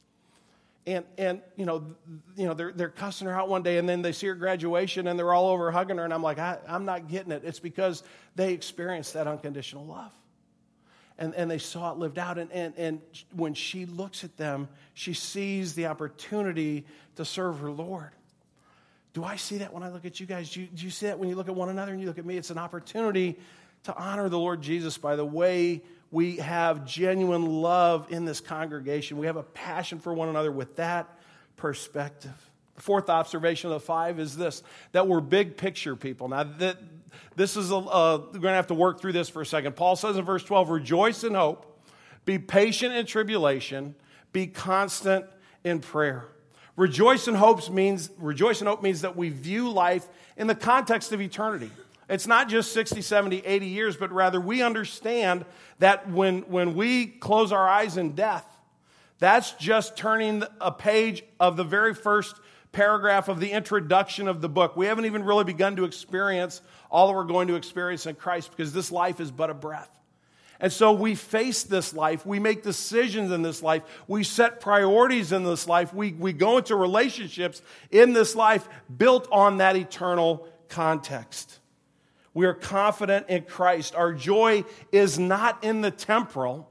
And, 0.87 1.03
and 1.17 1.41
you 1.57 1.65
know, 1.65 1.83
you 2.37 2.45
know 2.47 2.53
they're, 2.53 2.71
they're 2.71 2.89
cussing 2.89 3.27
her 3.27 3.33
out 3.37 3.49
one 3.49 3.61
day, 3.61 3.77
and 3.77 3.87
then 3.87 4.01
they 4.01 4.13
see 4.13 4.27
her 4.27 4.35
graduation, 4.35 5.05
and 5.07 5.19
they're 5.19 5.33
all 5.33 5.49
over 5.49 5.69
hugging 5.69 5.97
her, 5.97 6.05
and 6.05 6.13
I'm 6.13 6.23
like, 6.23 6.39
I, 6.39 6.57
I'm 6.65 6.85
not 6.85 7.09
getting 7.09 7.33
it. 7.33 7.43
It's 7.43 7.59
because 7.59 8.03
they 8.35 8.53
experienced 8.53 9.13
that 9.13 9.27
unconditional 9.27 9.85
love. 9.85 10.13
And, 11.19 11.35
and 11.35 11.51
they 11.51 11.57
saw 11.57 11.91
it 11.91 11.97
lived 11.97 12.17
out. 12.19 12.37
And, 12.37 12.51
and, 12.51 12.73
and 12.77 13.01
when 13.35 13.53
she 13.53 13.85
looks 13.85 14.23
at 14.23 14.37
them, 14.37 14.69
she 14.93 15.13
sees 15.13 15.73
the 15.73 15.87
opportunity 15.87 16.85
to 17.15 17.25
serve 17.25 17.59
her 17.59 17.71
Lord. 17.71 18.11
Do 19.13 19.23
I 19.23 19.35
see 19.35 19.57
that 19.57 19.73
when 19.73 19.81
I 19.81 19.89
look 19.89 20.05
at 20.05 20.19
you 20.19 20.27
guys? 20.27 20.51
Do 20.51 20.61
you, 20.61 20.67
do 20.67 20.85
you 20.85 20.91
see 20.91 21.07
that 21.07 21.17
when 21.17 21.27
you 21.27 21.35
look 21.35 21.49
at 21.49 21.55
one 21.55 21.69
another 21.69 21.91
and 21.91 21.99
you 21.99 22.07
look 22.07 22.19
at 22.19 22.25
me? 22.25 22.37
It's 22.37 22.51
an 22.51 22.59
opportunity 22.59 23.39
to 23.83 23.95
honor 23.95 24.29
the 24.29 24.37
Lord 24.37 24.61
Jesus 24.61 24.97
by 24.97 25.15
the 25.15 25.25
way 25.25 25.81
we 26.11 26.37
have 26.37 26.85
genuine 26.85 27.45
love 27.45 28.11
in 28.11 28.25
this 28.25 28.39
congregation. 28.39 29.17
We 29.17 29.27
have 29.27 29.35
a 29.35 29.43
passion 29.43 29.99
for 29.99 30.13
one 30.13 30.29
another 30.29 30.51
with 30.51 30.75
that 30.77 31.07
perspective. 31.57 32.33
The 32.75 32.81
fourth 32.81 33.09
observation 33.09 33.71
of 33.71 33.81
the 33.81 33.85
five 33.85 34.19
is 34.19 34.37
this 34.37 34.63
that 34.91 35.07
we're 35.07 35.19
big 35.19 35.57
picture 35.57 35.95
people. 35.95 36.29
Now, 36.29 36.43
that, 36.43 36.77
this 37.35 37.57
is 37.57 37.71
a, 37.71 37.79
we're 37.79 38.17
going 38.31 38.41
to 38.43 38.49
have 38.49 38.67
to 38.67 38.73
work 38.73 39.01
through 39.01 39.13
this 39.13 39.29
for 39.29 39.41
a 39.41 39.45
second. 39.45 39.75
Paul 39.75 39.95
says 39.95 40.17
in 40.17 40.23
verse 40.23 40.43
12, 40.43 40.69
rejoice 40.69 41.23
in 41.23 41.33
hope, 41.33 41.81
be 42.25 42.39
patient 42.39 42.93
in 42.95 43.05
tribulation, 43.05 43.95
be 44.31 44.47
constant 44.47 45.25
in 45.63 45.79
prayer. 45.79 46.25
Rejoice 46.75 47.27
in 47.27 47.33
hope 47.33 47.69
means 47.71 48.11
rejoice 48.19 48.61
in 48.61 48.67
hope 48.67 48.83
means 48.83 49.01
that 49.01 49.15
we 49.15 49.29
view 49.29 49.69
life 49.69 50.07
in 50.37 50.45
the 50.45 50.55
context 50.55 51.11
of 51.11 51.19
eternity. 51.19 51.71
It's 52.09 52.27
not 52.27 52.47
just 52.47 52.71
60, 52.71 53.01
70, 53.01 53.39
80 53.39 53.65
years, 53.65 53.97
but 53.97 54.11
rather 54.11 54.39
we 54.39 54.61
understand 54.61 55.45
that 55.79 56.09
when, 56.09 56.41
when 56.43 56.73
we 56.73 57.05
close 57.05 57.51
our 57.51 57.67
eyes 57.67 57.97
in 57.97 58.13
death, 58.13 58.45
that's 59.19 59.51
just 59.53 59.97
turning 59.97 60.43
a 60.61 60.71
page 60.71 61.23
of 61.39 61.57
the 61.57 61.63
very 61.63 61.93
first 61.93 62.35
paragraph 62.71 63.27
of 63.27 63.39
the 63.39 63.51
introduction 63.51 64.27
of 64.27 64.41
the 64.41 64.49
book. 64.49 64.77
We 64.77 64.85
haven't 64.85 65.05
even 65.05 65.23
really 65.23 65.43
begun 65.43 65.75
to 65.77 65.83
experience 65.83 66.61
all 66.91 67.07
that 67.07 67.13
we're 67.13 67.23
going 67.23 67.47
to 67.47 67.55
experience 67.55 68.05
in 68.05 68.15
Christ 68.15 68.51
because 68.51 68.71
this 68.71 68.91
life 68.91 69.19
is 69.19 69.31
but 69.31 69.49
a 69.49 69.53
breath. 69.53 69.89
And 70.59 70.71
so 70.73 70.91
we 70.91 71.15
face 71.15 71.63
this 71.63 71.93
life. 71.93 72.25
We 72.25 72.39
make 72.39 72.63
decisions 72.63 73.31
in 73.31 73.41
this 73.41 73.61
life. 73.61 73.83
We 74.07 74.23
set 74.23 74.59
priorities 74.59 75.31
in 75.31 75.43
this 75.43 75.67
life. 75.67 75.93
We, 75.93 76.13
we 76.13 76.33
go 76.33 76.57
into 76.57 76.75
relationships 76.75 77.61
in 77.91 78.13
this 78.13 78.35
life 78.35 78.67
built 78.95 79.27
on 79.31 79.57
that 79.57 79.75
eternal 79.75 80.47
context. 80.67 81.59
We 82.37 82.45
are 82.45 82.53
confident 82.53 83.29
in 83.29 83.45
Christ. 83.45 83.95
Our 83.95 84.13
joy 84.13 84.63
is 84.91 85.17
not 85.17 85.63
in 85.63 85.81
the 85.81 85.89
temporal. 85.89 86.69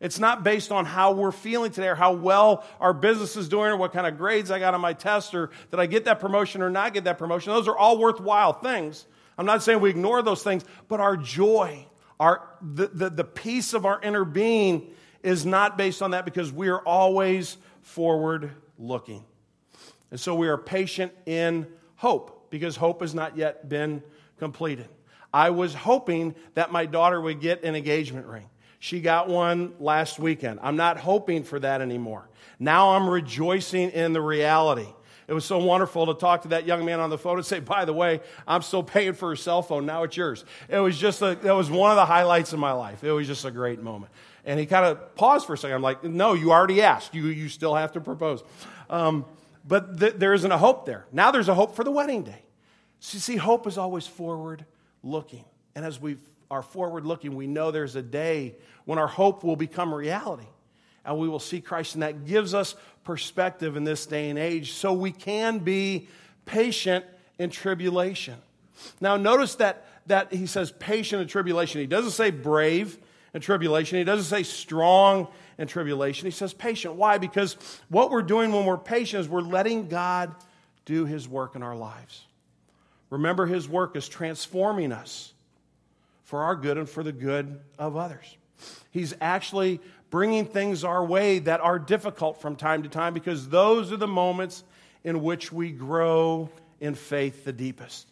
It's 0.00 0.18
not 0.18 0.42
based 0.42 0.72
on 0.72 0.84
how 0.84 1.12
we're 1.12 1.30
feeling 1.30 1.70
today 1.70 1.86
or 1.86 1.94
how 1.94 2.14
well 2.14 2.64
our 2.80 2.92
business 2.92 3.36
is 3.36 3.48
doing 3.48 3.70
or 3.70 3.76
what 3.76 3.92
kind 3.92 4.08
of 4.08 4.18
grades 4.18 4.50
I 4.50 4.58
got 4.58 4.74
on 4.74 4.80
my 4.80 4.94
test 4.94 5.32
or 5.32 5.50
did 5.70 5.78
I 5.78 5.86
get 5.86 6.06
that 6.06 6.18
promotion 6.18 6.60
or 6.60 6.70
not 6.70 6.92
get 6.92 7.04
that 7.04 7.18
promotion. 7.18 7.52
Those 7.52 7.68
are 7.68 7.78
all 7.78 7.98
worthwhile 7.98 8.52
things. 8.52 9.06
I'm 9.38 9.46
not 9.46 9.62
saying 9.62 9.78
we 9.78 9.90
ignore 9.90 10.22
those 10.22 10.42
things, 10.42 10.64
but 10.88 10.98
our 10.98 11.16
joy 11.16 11.86
our, 12.18 12.42
the, 12.60 12.88
the, 12.88 13.10
the 13.10 13.24
peace 13.24 13.74
of 13.74 13.86
our 13.86 14.00
inner 14.02 14.24
being 14.24 14.90
is 15.22 15.46
not 15.46 15.78
based 15.78 16.02
on 16.02 16.10
that 16.12 16.24
because 16.24 16.52
we 16.52 16.66
are 16.66 16.80
always 16.80 17.58
forward 17.82 18.50
looking. 18.76 19.22
And 20.10 20.18
so 20.18 20.34
we 20.34 20.48
are 20.48 20.58
patient 20.58 21.12
in 21.26 21.68
hope 21.94 22.48
because 22.50 22.74
hope 22.74 23.02
has 23.02 23.14
not 23.14 23.36
yet 23.36 23.68
been 23.68 24.02
completed. 24.38 24.88
I 25.36 25.50
was 25.50 25.74
hoping 25.74 26.34
that 26.54 26.72
my 26.72 26.86
daughter 26.86 27.20
would 27.20 27.40
get 27.40 27.62
an 27.62 27.76
engagement 27.76 28.26
ring. 28.26 28.48
She 28.78 29.02
got 29.02 29.28
one 29.28 29.74
last 29.78 30.18
weekend. 30.18 30.60
I'm 30.62 30.76
not 30.76 30.96
hoping 30.96 31.44
for 31.44 31.60
that 31.60 31.82
anymore. 31.82 32.26
Now 32.58 32.94
I'm 32.94 33.06
rejoicing 33.06 33.90
in 33.90 34.14
the 34.14 34.22
reality. 34.22 34.88
It 35.28 35.34
was 35.34 35.44
so 35.44 35.58
wonderful 35.58 36.06
to 36.06 36.14
talk 36.14 36.42
to 36.42 36.48
that 36.48 36.64
young 36.64 36.86
man 36.86 37.00
on 37.00 37.10
the 37.10 37.18
phone 37.18 37.36
and 37.36 37.44
say, 37.44 37.60
by 37.60 37.84
the 37.84 37.92
way, 37.92 38.22
I'm 38.48 38.62
still 38.62 38.82
paying 38.82 39.12
for 39.12 39.28
her 39.28 39.36
cell 39.36 39.60
phone. 39.60 39.84
Now 39.84 40.04
it's 40.04 40.16
yours. 40.16 40.46
It 40.70 40.78
was 40.78 40.96
just 40.96 41.20
a, 41.20 41.34
that 41.42 41.54
was 41.54 41.70
one 41.70 41.90
of 41.90 41.96
the 41.96 42.06
highlights 42.06 42.54
of 42.54 42.58
my 42.58 42.72
life. 42.72 43.04
It 43.04 43.12
was 43.12 43.26
just 43.26 43.44
a 43.44 43.50
great 43.50 43.82
moment. 43.82 44.12
And 44.46 44.58
he 44.58 44.64
kind 44.64 44.86
of 44.86 45.16
paused 45.16 45.46
for 45.46 45.52
a 45.52 45.58
second. 45.58 45.74
I'm 45.74 45.82
like, 45.82 46.02
no, 46.02 46.32
you 46.32 46.50
already 46.50 46.80
asked. 46.80 47.14
You, 47.14 47.26
you 47.26 47.50
still 47.50 47.74
have 47.74 47.92
to 47.92 48.00
propose. 48.00 48.42
Um, 48.88 49.26
but 49.68 50.00
th- 50.00 50.14
there 50.14 50.32
isn't 50.32 50.50
a 50.50 50.56
hope 50.56 50.86
there. 50.86 51.04
Now 51.12 51.30
there's 51.30 51.50
a 51.50 51.54
hope 51.54 51.76
for 51.76 51.84
the 51.84 51.90
wedding 51.90 52.22
day. 52.22 52.42
So 53.00 53.18
see, 53.18 53.36
hope 53.36 53.66
is 53.66 53.76
always 53.76 54.06
forward 54.06 54.64
looking. 55.06 55.44
And 55.74 55.84
as 55.84 56.00
we 56.00 56.16
are 56.50 56.62
forward 56.62 57.06
looking, 57.06 57.36
we 57.36 57.46
know 57.46 57.70
there's 57.70 57.96
a 57.96 58.02
day 58.02 58.56
when 58.84 58.98
our 58.98 59.06
hope 59.06 59.44
will 59.44 59.56
become 59.56 59.94
reality 59.94 60.46
and 61.04 61.18
we 61.18 61.28
will 61.28 61.38
see 61.38 61.60
Christ. 61.60 61.94
And 61.94 62.02
that 62.02 62.26
gives 62.26 62.52
us 62.52 62.74
perspective 63.04 63.76
in 63.76 63.84
this 63.84 64.06
day 64.06 64.28
and 64.28 64.38
age 64.38 64.72
so 64.72 64.92
we 64.92 65.12
can 65.12 65.60
be 65.60 66.08
patient 66.44 67.04
in 67.38 67.50
tribulation. 67.50 68.36
Now, 69.00 69.16
notice 69.16 69.54
that, 69.56 69.86
that 70.06 70.32
he 70.32 70.46
says 70.46 70.72
patient 70.72 71.22
in 71.22 71.28
tribulation. 71.28 71.80
He 71.80 71.86
doesn't 71.86 72.10
say 72.12 72.30
brave 72.30 72.98
in 73.34 73.40
tribulation, 73.40 73.98
he 73.98 74.04
doesn't 74.04 74.24
say 74.24 74.42
strong 74.42 75.28
in 75.58 75.68
tribulation. 75.68 76.26
He 76.26 76.30
says 76.30 76.54
patient. 76.54 76.94
Why? 76.94 77.18
Because 77.18 77.56
what 77.88 78.10
we're 78.10 78.22
doing 78.22 78.50
when 78.52 78.64
we're 78.64 78.78
patient 78.78 79.20
is 79.20 79.28
we're 79.28 79.40
letting 79.40 79.88
God 79.88 80.34
do 80.86 81.04
his 81.04 81.28
work 81.28 81.54
in 81.54 81.62
our 81.62 81.76
lives. 81.76 82.24
Remember, 83.10 83.46
his 83.46 83.68
work 83.68 83.96
is 83.96 84.08
transforming 84.08 84.92
us 84.92 85.32
for 86.24 86.42
our 86.42 86.56
good 86.56 86.76
and 86.76 86.88
for 86.88 87.02
the 87.02 87.12
good 87.12 87.60
of 87.78 87.96
others. 87.96 88.36
He's 88.90 89.14
actually 89.20 89.80
bringing 90.10 90.46
things 90.46 90.82
our 90.84 91.04
way 91.04 91.38
that 91.40 91.60
are 91.60 91.78
difficult 91.78 92.40
from 92.40 92.56
time 92.56 92.82
to 92.82 92.88
time 92.88 93.14
because 93.14 93.48
those 93.48 93.92
are 93.92 93.96
the 93.96 94.06
moments 94.06 94.64
in 95.04 95.22
which 95.22 95.52
we 95.52 95.70
grow 95.70 96.50
in 96.80 96.94
faith 96.94 97.44
the 97.44 97.52
deepest. 97.52 98.08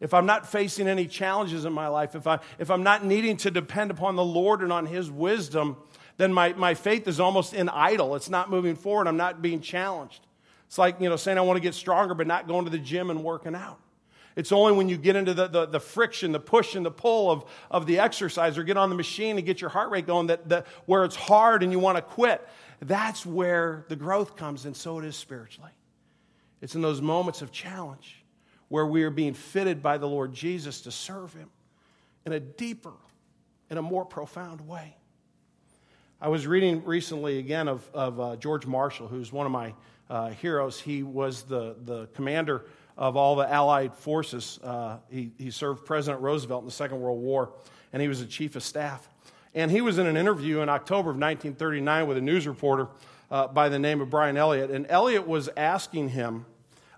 If 0.00 0.12
I'm 0.12 0.26
not 0.26 0.50
facing 0.50 0.88
any 0.88 1.06
challenges 1.06 1.64
in 1.64 1.72
my 1.72 1.88
life, 1.88 2.14
if, 2.14 2.26
I, 2.26 2.40
if 2.58 2.70
I'm 2.70 2.82
not 2.82 3.04
needing 3.04 3.36
to 3.38 3.50
depend 3.50 3.90
upon 3.90 4.16
the 4.16 4.24
Lord 4.24 4.60
and 4.60 4.72
on 4.72 4.86
His 4.86 5.10
wisdom, 5.10 5.76
then 6.18 6.32
my, 6.32 6.52
my 6.54 6.74
faith 6.74 7.08
is 7.08 7.20
almost 7.20 7.54
in 7.54 7.68
idle. 7.68 8.14
It's 8.16 8.28
not 8.28 8.50
moving 8.50 8.74
forward. 8.74 9.06
I'm 9.06 9.16
not 9.16 9.40
being 9.40 9.60
challenged. 9.60 10.26
It's 10.66 10.78
like, 10.78 11.00
you 11.00 11.08
know, 11.08 11.16
saying 11.16 11.38
I 11.38 11.42
want 11.42 11.56
to 11.56 11.62
get 11.62 11.74
stronger, 11.74 12.14
but 12.14 12.26
not 12.26 12.48
going 12.48 12.64
to 12.64 12.70
the 12.70 12.78
gym 12.78 13.08
and 13.10 13.22
working 13.22 13.54
out. 13.54 13.78
It's 14.36 14.52
only 14.52 14.72
when 14.72 14.90
you 14.90 14.98
get 14.98 15.16
into 15.16 15.32
the, 15.32 15.48
the, 15.48 15.66
the, 15.66 15.80
friction, 15.80 16.30
the 16.30 16.38
push 16.38 16.74
and 16.74 16.84
the 16.84 16.90
pull 16.90 17.30
of, 17.30 17.46
of 17.70 17.86
the 17.86 17.98
exercise 17.98 18.58
or 18.58 18.64
get 18.64 18.76
on 18.76 18.90
the 18.90 18.94
machine 18.94 19.38
and 19.38 19.46
get 19.46 19.62
your 19.62 19.70
heart 19.70 19.90
rate 19.90 20.06
going 20.06 20.26
that, 20.26 20.46
that 20.50 20.66
where 20.84 21.04
it's 21.04 21.16
hard 21.16 21.62
and 21.62 21.72
you 21.72 21.78
want 21.78 21.96
to 21.96 22.02
quit. 22.02 22.46
That's 22.80 23.24
where 23.24 23.86
the 23.88 23.96
growth 23.96 24.36
comes, 24.36 24.66
and 24.66 24.76
so 24.76 24.98
it 24.98 25.06
is 25.06 25.16
spiritually. 25.16 25.70
It's 26.60 26.74
in 26.74 26.82
those 26.82 27.00
moments 27.00 27.40
of 27.40 27.50
challenge 27.50 28.22
where 28.68 28.86
we 28.86 29.02
are 29.04 29.10
being 29.10 29.32
fitted 29.32 29.82
by 29.82 29.96
the 29.96 30.06
Lord 30.06 30.34
Jesus 30.34 30.82
to 30.82 30.90
serve 30.90 31.32
Him 31.32 31.48
in 32.26 32.32
a 32.32 32.40
deeper, 32.40 32.92
in 33.70 33.78
a 33.78 33.82
more 33.82 34.04
profound 34.04 34.60
way. 34.68 34.96
I 36.20 36.28
was 36.28 36.46
reading 36.46 36.84
recently 36.84 37.38
again 37.38 37.68
of, 37.68 37.88
of 37.94 38.20
uh, 38.20 38.36
George 38.36 38.66
Marshall, 38.66 39.08
who's 39.08 39.32
one 39.32 39.46
of 39.46 39.52
my 39.52 39.74
uh, 40.10 40.30
heroes. 40.30 40.80
He 40.80 41.02
was 41.02 41.42
the, 41.42 41.76
the 41.84 42.06
commander 42.14 42.66
of 42.96 43.16
all 43.16 43.36
the 43.36 43.50
Allied 43.50 43.94
forces. 43.94 44.58
Uh, 44.62 44.98
he, 45.10 45.30
he 45.38 45.50
served 45.50 45.84
President 45.84 46.22
Roosevelt 46.22 46.62
in 46.62 46.66
the 46.66 46.72
Second 46.72 47.00
World 47.00 47.20
War, 47.20 47.52
and 47.92 48.00
he 48.00 48.08
was 48.08 48.20
the 48.20 48.26
chief 48.26 48.56
of 48.56 48.62
staff. 48.62 49.08
And 49.54 49.70
he 49.70 49.80
was 49.80 49.98
in 49.98 50.06
an 50.06 50.16
interview 50.16 50.60
in 50.60 50.68
October 50.68 51.10
of 51.10 51.16
1939 51.16 52.06
with 52.06 52.16
a 52.16 52.20
news 52.20 52.46
reporter 52.46 52.88
uh, 53.30 53.48
by 53.48 53.68
the 53.68 53.78
name 53.78 54.00
of 54.00 54.10
Brian 54.10 54.36
Elliott. 54.36 54.70
And 54.70 54.86
Elliott 54.88 55.26
was 55.26 55.48
asking 55.56 56.10
him 56.10 56.44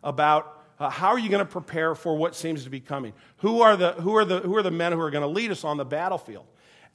about 0.03 0.55
uh, 0.81 0.91
how 0.91 1.09
are 1.09 1.19
you 1.19 1.29
going 1.29 1.45
to 1.45 1.51
prepare 1.51 1.95
for 1.95 2.17
what 2.17 2.35
seems 2.37 2.65
to 2.65 2.71
be 2.71 2.81
coming? 2.81 3.13
Who 3.39 3.63
are 3.63 3.77
the, 3.77 3.93
who 3.93 4.17
are 4.17 4.25
the, 4.25 4.41
who 4.41 4.57
are 4.57 4.63
the 4.63 4.71
men 4.71 4.93
who 4.93 5.01
are 5.01 5.11
going 5.11 5.23
to 5.23 5.29
lead 5.29 5.51
us 5.51 5.65
on 5.65 5.77
the 5.77 5.85
battlefield? 5.85 6.47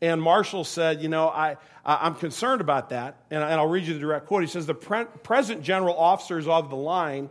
And 0.02 0.22
Marshall 0.22 0.64
said, 0.64 1.02
You 1.02 1.10
know, 1.10 1.30
I, 1.30 1.58
I'm 1.86 2.16
concerned 2.16 2.62
about 2.62 2.90
that. 2.90 3.24
And, 3.32 3.44
I'll 3.44 3.68
read 3.68 3.86
you 3.86 3.94
the 3.94 4.00
direct 4.00 4.28
quote. 4.28 4.42
He 4.42 4.48
says, 4.48 4.66
The 4.66 4.74
pre- 4.74 5.06
present 5.24 5.64
general 5.64 5.98
officers 5.98 6.48
of 6.48 6.70
the 6.70 6.76
line 6.76 7.30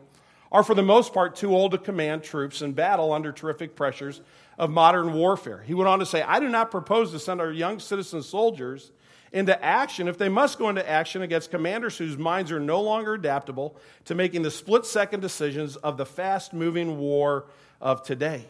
are, 0.53 0.63
for 0.63 0.75
the 0.75 0.83
most 0.83 1.13
part, 1.15 1.35
too 1.35 1.57
old 1.57 1.73
to 1.73 1.79
command 1.79 2.23
troops 2.23 2.61
in 2.63 2.73
battle 2.73 3.13
under 3.13 3.33
terrific 3.33 3.75
pressures 3.75 4.21
of 4.59 4.71
modern 4.71 5.15
warfare. 5.15 5.65
He 5.67 5.73
went 5.73 5.89
on 5.89 5.99
to 5.99 6.07
say, 6.07 6.23
I 6.23 6.39
do 6.39 6.49
not 6.49 6.71
propose 6.71 7.11
to 7.13 7.19
send 7.19 7.41
our 7.41 7.51
young 7.51 7.81
citizen 7.81 8.23
soldiers 8.23 8.93
into 9.33 9.65
action 9.65 10.09
if 10.09 10.19
they 10.19 10.29
must 10.29 10.59
go 10.59 10.69
into 10.69 10.87
action 10.89 11.23
against 11.23 11.51
commanders 11.51 11.97
whose 11.97 12.19
minds 12.19 12.53
are 12.53 12.61
no 12.61 12.83
longer 12.83 13.15
adaptable 13.15 13.77
to 14.05 14.15
making 14.15 14.43
the 14.43 14.51
split 14.51 14.85
second 14.85 15.21
decisions 15.21 15.77
of 15.77 15.97
the 15.97 16.05
fast 16.05 16.53
moving 16.53 16.99
war 16.99 17.47
of 17.81 18.03
today. 18.03 18.45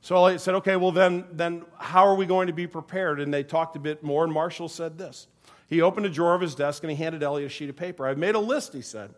So 0.00 0.24
I 0.24 0.36
said, 0.36 0.54
okay, 0.56 0.76
well, 0.76 0.92
then, 0.92 1.24
then 1.32 1.64
how 1.76 2.06
are 2.06 2.14
we 2.14 2.24
going 2.24 2.46
to 2.46 2.52
be 2.52 2.68
prepared? 2.68 3.20
And 3.20 3.34
they 3.34 3.42
talked 3.42 3.74
a 3.74 3.80
bit 3.80 4.04
more, 4.04 4.22
and 4.22 4.32
Marshall 4.32 4.68
said 4.68 4.96
this. 4.96 5.26
He 5.66 5.82
opened 5.82 6.06
a 6.06 6.10
drawer 6.10 6.34
of 6.34 6.40
his 6.40 6.54
desk 6.54 6.84
and 6.84 6.90
he 6.90 6.96
handed 6.96 7.22
Elliot 7.22 7.50
a 7.50 7.52
sheet 7.52 7.70
of 7.70 7.76
paper. 7.76 8.06
I've 8.06 8.18
made 8.18 8.36
a 8.36 8.40
list, 8.40 8.74
he 8.74 8.82
said. 8.82 9.12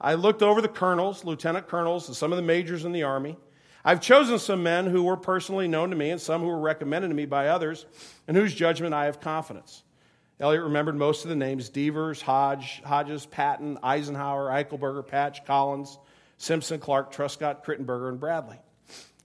I 0.00 0.14
looked 0.14 0.42
over 0.42 0.60
the 0.60 0.68
colonels, 0.68 1.24
lieutenant 1.24 1.68
colonels, 1.68 2.08
and 2.08 2.16
some 2.16 2.32
of 2.32 2.36
the 2.36 2.42
majors 2.42 2.84
in 2.84 2.92
the 2.92 3.04
Army. 3.04 3.36
I've 3.84 4.00
chosen 4.00 4.38
some 4.38 4.62
men 4.62 4.86
who 4.86 5.02
were 5.02 5.16
personally 5.16 5.68
known 5.68 5.90
to 5.90 5.96
me 5.96 6.10
and 6.10 6.20
some 6.20 6.40
who 6.40 6.48
were 6.48 6.60
recommended 6.60 7.08
to 7.08 7.14
me 7.14 7.26
by 7.26 7.48
others, 7.48 7.84
in 8.26 8.34
whose 8.34 8.54
judgment 8.54 8.94
I 8.94 9.04
have 9.04 9.20
confidence. 9.20 9.82
Elliott 10.40 10.64
remembered 10.64 10.96
most 10.96 11.24
of 11.24 11.28
the 11.28 11.36
names 11.36 11.68
Devers, 11.68 12.20
Hodge, 12.22 12.82
Hodges, 12.84 13.26
Patton, 13.26 13.78
Eisenhower, 13.82 14.48
Eichelberger, 14.48 15.06
Patch, 15.06 15.44
Collins, 15.44 15.98
Simpson, 16.38 16.80
Clark, 16.80 17.12
Truscott, 17.12 17.64
Crittenberger, 17.64 18.08
and 18.08 18.18
Bradley. 18.18 18.58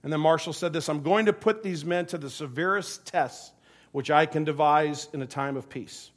And 0.02 0.12
then 0.12 0.20
Marshall 0.20 0.52
said 0.52 0.72
this 0.72 0.88
I'm 0.88 1.02
going 1.02 1.26
to 1.26 1.32
put 1.32 1.62
these 1.62 1.84
men 1.84 2.06
to 2.06 2.18
the 2.18 2.30
severest 2.30 3.06
tests 3.06 3.52
which 3.92 4.10
I 4.10 4.26
can 4.26 4.44
devise 4.44 5.08
in 5.12 5.20
a 5.20 5.26
time 5.26 5.56
of 5.56 5.68
peace. 5.68 6.10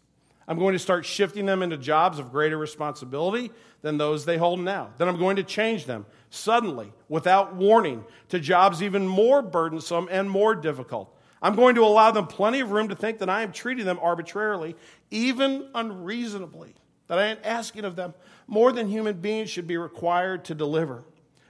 I'm 0.48 0.60
going 0.60 0.74
to 0.74 0.80
start 0.80 1.06
shifting 1.06 1.46
them 1.46 1.64
into 1.64 1.78
jobs 1.78 2.20
of 2.20 2.32
greater 2.32 2.58
responsibility 2.58 3.52
than 3.84 3.98
those 3.98 4.26
they 4.26 4.38
hold 4.38 4.60
now. 4.60 4.90
Then 4.98 5.08
I'm 5.08 5.20
going 5.20 5.36
to 5.36 5.44
change 5.44 5.86
them 5.86 6.08
suddenly, 6.32 6.92
without 7.08 7.56
warning, 7.56 8.04
to 8.30 8.40
jobs 8.40 8.82
even 8.82 9.08
more 9.08 9.44
burdensome 9.44 10.08
and 10.10 10.28
more 10.28 10.56
difficult. 10.56 11.16
I'm 11.44 11.56
going 11.56 11.76
to 11.76 11.84
allow 11.84 12.10
them 12.10 12.26
plenty 12.26 12.62
of 12.62 12.72
room 12.72 12.88
to 12.88 12.96
think 12.96 13.20
that 13.20 13.30
I 13.30 13.44
am 13.44 13.52
treating 13.52 13.86
them 13.86 14.00
arbitrarily, 14.02 14.76
even 15.12 15.70
unreasonably, 15.76 16.74
that 17.08 17.20
I 17.20 17.28
am 17.28 17.38
asking 17.44 17.84
of 17.84 17.96
them 17.96 18.16
more 18.48 18.72
than 18.72 18.88
human 18.88 19.20
beings 19.20 19.50
should 19.50 19.68
be 19.68 19.78
required 19.78 20.46
to 20.46 20.56
deliver. 20.56 21.04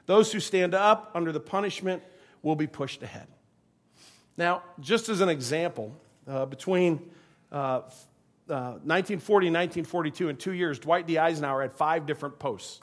Those 0.08 0.32
who 0.32 0.40
stand 0.40 0.74
up 0.74 1.12
under 1.14 1.32
the 1.32 1.40
punishment 1.40 2.04
will 2.42 2.56
be 2.56 2.68
pushed 2.68 3.04
ahead. 3.04 3.28
Now, 4.36 4.64
just 4.80 5.08
as 5.08 5.22
an 5.22 5.30
example, 5.30 5.96
uh, 6.28 6.48
between 6.48 7.12
uh, 7.52 7.82
uh, 8.50 8.80
1940 8.84 9.48
1942, 9.48 10.30
in 10.30 10.38
two 10.38 10.54
years, 10.54 10.80
Dwight 10.80 11.08
D. 11.08 11.18
Eisenhower 11.18 11.62
had 11.62 11.74
five 11.74 12.06
different 12.06 12.40
posts 12.40 12.82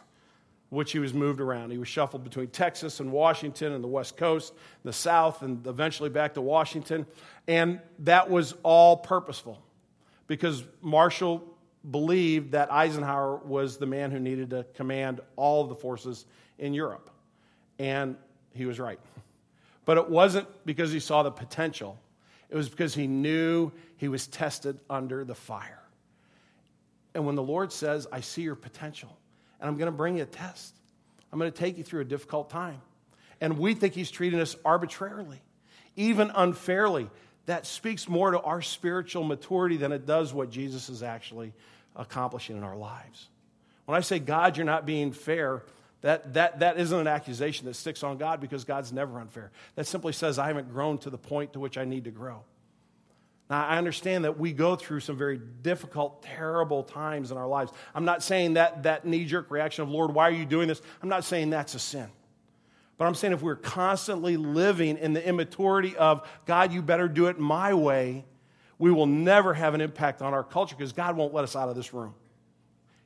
which 0.70 0.92
he 0.92 1.00
was 1.00 1.12
moved 1.12 1.40
around. 1.40 1.70
He 1.70 1.78
was 1.78 1.88
shuffled 1.88 2.24
between 2.24 2.46
Texas 2.46 3.00
and 3.00 3.12
Washington 3.12 3.72
and 3.72 3.82
the 3.84 3.88
West 3.88 4.16
Coast, 4.16 4.54
the 4.84 4.92
South, 4.92 5.42
and 5.42 5.66
eventually 5.66 6.08
back 6.08 6.34
to 6.34 6.40
Washington. 6.40 7.06
And 7.46 7.80
that 8.00 8.30
was 8.30 8.54
all 8.62 8.96
purposeful 8.96 9.60
because 10.28 10.64
Marshall 10.80 11.44
believed 11.90 12.52
that 12.52 12.72
Eisenhower 12.72 13.36
was 13.36 13.78
the 13.78 13.86
man 13.86 14.12
who 14.12 14.20
needed 14.20 14.50
to 14.50 14.64
command 14.74 15.20
all 15.34 15.64
of 15.64 15.68
the 15.68 15.74
forces 15.74 16.24
in 16.58 16.72
Europe. 16.72 17.10
And 17.80 18.16
he 18.54 18.64
was 18.64 18.78
right. 18.78 19.00
But 19.84 19.98
it 19.98 20.08
wasn't 20.08 20.46
because 20.64 20.92
he 20.92 21.00
saw 21.00 21.24
the 21.24 21.32
potential, 21.32 21.98
it 22.50 22.56
was 22.56 22.68
because 22.68 22.94
he 22.94 23.06
knew 23.06 23.72
he 23.96 24.08
was 24.08 24.26
tested 24.26 24.78
under 24.90 25.24
the 25.24 25.34
fire. 25.34 25.80
And 27.14 27.26
when 27.26 27.36
the 27.36 27.42
Lord 27.42 27.72
says, 27.72 28.06
I 28.10 28.20
see 28.20 28.42
your 28.42 28.54
potential, 28.54 29.16
and 29.60 29.68
I'm 29.68 29.76
going 29.76 29.90
to 29.90 29.96
bring 29.96 30.16
you 30.16 30.22
a 30.24 30.26
test. 30.26 30.74
I'm 31.32 31.38
going 31.38 31.50
to 31.50 31.56
take 31.56 31.78
you 31.78 31.84
through 31.84 32.00
a 32.00 32.04
difficult 32.04 32.50
time. 32.50 32.80
And 33.40 33.58
we 33.58 33.74
think 33.74 33.94
he's 33.94 34.10
treating 34.10 34.40
us 34.40 34.56
arbitrarily, 34.64 35.40
even 35.96 36.30
unfairly. 36.34 37.08
That 37.46 37.66
speaks 37.66 38.08
more 38.08 38.32
to 38.32 38.40
our 38.40 38.62
spiritual 38.62 39.24
maturity 39.24 39.76
than 39.76 39.92
it 39.92 40.06
does 40.06 40.32
what 40.32 40.50
Jesus 40.50 40.88
is 40.88 41.02
actually 41.02 41.52
accomplishing 41.96 42.56
in 42.56 42.62
our 42.62 42.76
lives. 42.76 43.28
When 43.86 43.96
I 43.96 44.00
say, 44.02 44.18
God, 44.18 44.56
you're 44.56 44.66
not 44.66 44.86
being 44.86 45.12
fair, 45.12 45.64
that, 46.02 46.34
that, 46.34 46.60
that 46.60 46.78
isn't 46.78 46.98
an 46.98 47.06
accusation 47.06 47.66
that 47.66 47.74
sticks 47.74 48.02
on 48.02 48.16
God 48.16 48.40
because 48.40 48.64
God's 48.64 48.92
never 48.92 49.20
unfair. 49.20 49.50
That 49.74 49.86
simply 49.86 50.12
says, 50.12 50.38
I 50.38 50.46
haven't 50.46 50.72
grown 50.72 50.98
to 50.98 51.10
the 51.10 51.18
point 51.18 51.52
to 51.52 51.60
which 51.60 51.76
I 51.76 51.84
need 51.84 52.04
to 52.04 52.10
grow. 52.10 52.42
Now, 53.50 53.66
I 53.66 53.78
understand 53.78 54.24
that 54.24 54.38
we 54.38 54.52
go 54.52 54.76
through 54.76 55.00
some 55.00 55.18
very 55.18 55.38
difficult, 55.38 56.22
terrible 56.22 56.84
times 56.84 57.32
in 57.32 57.36
our 57.36 57.48
lives. 57.48 57.72
I'm 57.94 58.04
not 58.04 58.22
saying 58.22 58.54
that 58.54 58.84
that 58.84 59.04
knee 59.04 59.24
jerk 59.24 59.50
reaction 59.50 59.82
of, 59.82 59.90
Lord, 59.90 60.14
why 60.14 60.28
are 60.28 60.32
you 60.32 60.46
doing 60.46 60.68
this? 60.68 60.80
I'm 61.02 61.08
not 61.08 61.24
saying 61.24 61.50
that's 61.50 61.74
a 61.74 61.80
sin. 61.80 62.08
But 62.96 63.06
I'm 63.06 63.14
saying 63.14 63.32
if 63.32 63.42
we're 63.42 63.56
constantly 63.56 64.36
living 64.36 64.98
in 64.98 65.14
the 65.14 65.26
immaturity 65.26 65.96
of, 65.96 66.28
God, 66.46 66.72
you 66.72 66.80
better 66.80 67.08
do 67.08 67.26
it 67.26 67.38
my 67.38 67.74
way, 67.74 68.24
we 68.78 68.90
will 68.92 69.06
never 69.06 69.52
have 69.52 69.74
an 69.74 69.80
impact 69.80 70.22
on 70.22 70.32
our 70.32 70.44
culture 70.44 70.76
because 70.76 70.92
God 70.92 71.16
won't 71.16 71.34
let 71.34 71.42
us 71.42 71.56
out 71.56 71.68
of 71.68 71.76
this 71.76 71.92
room. 71.92 72.14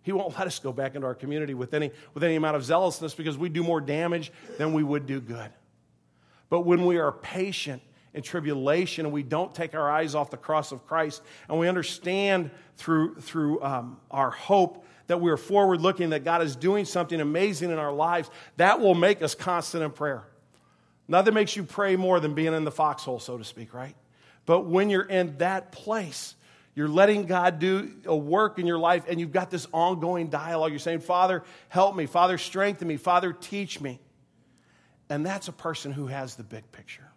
He 0.05 0.12
won't 0.12 0.38
let 0.38 0.47
us 0.47 0.59
go 0.59 0.71
back 0.71 0.95
into 0.95 1.07
our 1.07 1.14
community 1.14 1.55
with 1.55 1.73
any, 1.73 1.90
with 2.12 2.23
any 2.23 2.37
amount 2.37 2.57
of 2.57 2.64
zealousness 2.64 3.14
because 3.14 3.38
we 3.38 3.49
do 3.49 3.62
more 3.62 3.81
damage 3.81 4.31
than 4.59 4.75
we 4.75 4.83
would 4.83 5.07
do 5.07 5.19
good. 5.19 5.51
But 6.51 6.61
when 6.61 6.85
we 6.85 6.99
are 6.99 7.11
patient 7.11 7.83
in 8.12 8.23
tribulation 8.23 9.07
and 9.07 9.14
we 9.14 9.23
don't 9.23 9.55
take 9.55 9.75
our 9.75 9.90
eyes 9.90 10.14
off 10.14 10.31
the 10.31 10.37
cross 10.37 10.73
of 10.73 10.87
Christ 10.87 11.23
and 11.49 11.59
we 11.59 11.69
understand 11.69 12.51
through, 12.77 13.17
through 13.17 13.62
um, 13.62 13.99
our 14.11 14.31
hope 14.31 14.85
that 15.07 15.23
we're 15.23 15.38
forward 15.38 15.81
looking, 15.81 16.11
that 16.11 16.23
God 16.23 16.43
is 16.43 16.55
doing 16.55 16.85
something 16.85 17.19
amazing 17.19 17.71
in 17.71 17.79
our 17.79 17.93
lives, 17.93 18.31
that 18.59 18.81
will 18.81 18.95
make 18.95 19.23
us 19.23 19.35
constant 19.35 19.83
in 19.83 19.90
prayer. 19.90 20.23
Nothing 21.09 21.33
makes 21.33 21.57
you 21.57 21.64
pray 21.64 21.97
more 21.97 22.21
than 22.21 22.35
being 22.35 22.53
in 22.53 22.64
the 22.64 22.71
foxhole, 22.71 23.21
so 23.21 23.38
to 23.38 23.45
speak, 23.45 23.73
right? 23.73 23.97
But 24.45 24.67
when 24.67 24.90
you're 24.90 25.03
in 25.03 25.38
that 25.38 25.73
place, 25.73 26.35
you're 26.74 26.88
letting 26.88 27.26
God 27.26 27.60
do 27.60 27.92
a 28.04 28.16
work 28.16 28.58
in 28.58 28.66
your 28.66 28.78
life 28.78 29.04
and 29.08 29.20
you've 29.20 29.32
got 29.32 29.50
this 29.50 29.66
ongoing 29.72 30.28
dialogue. 30.28 30.70
You're 30.70 30.80
saying, 30.80 31.00
Father, 31.00 31.44
help 31.68 31.94
me. 31.94 32.06
Father, 32.06 32.37
strengthen 32.37 32.88
me. 32.88 32.96
Father, 32.96 33.32
teach 33.32 33.80
me. 33.80 34.00
And 35.08 35.24
that's 35.24 35.48
a 35.48 35.52
person 35.52 35.92
who 35.92 36.06
has 36.06 36.34
the 36.34 36.42
big 36.42 36.70
picture. 36.72 37.08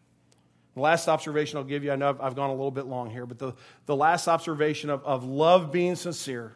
The 0.76 0.82
last 0.82 1.08
observation 1.08 1.58
I'll 1.58 1.64
give 1.64 1.84
you, 1.84 1.92
I 1.92 1.96
know 1.96 2.10
I've, 2.10 2.22
I've 2.22 2.36
gone 2.36 2.52
a 2.52 2.54
little 2.54 2.70
bit 2.70 2.86
long 2.86 3.10
here, 3.10 3.26
but 3.26 3.40
the, 3.40 3.54
the 3.88 3.96
last 3.96 4.28
observation 4.28 4.92
of, 4.92 5.04
of 5.04 5.24
love 5.24 5.72
being 5.72 5.96
sincere. 5.96 6.54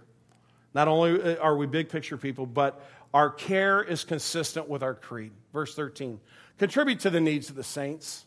Not 0.75 0.87
only 0.87 1.19
uh, 1.19 1.37
are 1.37 1.57
we 1.57 1.65
big 1.65 1.89
picture 1.89 2.17
people, 2.17 2.45
but 2.45 2.85
our 3.15 3.31
care 3.31 3.81
is 3.81 4.03
consistent 4.03 4.69
with 4.69 4.83
our 4.83 4.93
creed. 4.93 5.31
Verse 5.53 5.73
13 5.75 6.19
contribute 6.59 6.99
to 6.99 7.09
the 7.09 7.19
needs 7.19 7.49
of 7.49 7.55
the 7.55 7.63
saints 7.63 8.25